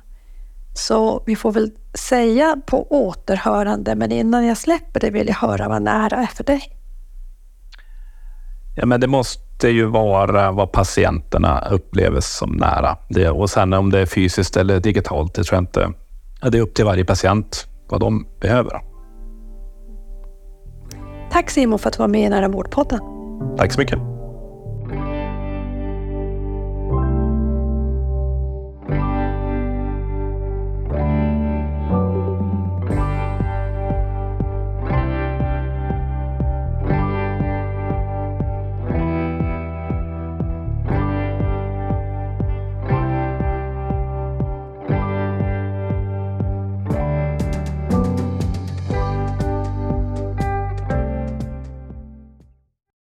[0.73, 5.69] Så vi får väl säga på återhörande, men innan jag släpper det vill jag höra
[5.69, 6.61] vad nära är för dig.
[8.75, 12.97] Ja, men det måste ju vara vad patienterna upplever som nära.
[13.09, 15.91] Det, och sen om det är fysiskt eller digitalt, det tror jag inte.
[16.41, 18.81] Ja, det är upp till varje patient vad de behöver.
[21.31, 22.99] Tack Simon för att du var med i Nära vårdpodden.
[23.57, 24.18] Tack så mycket.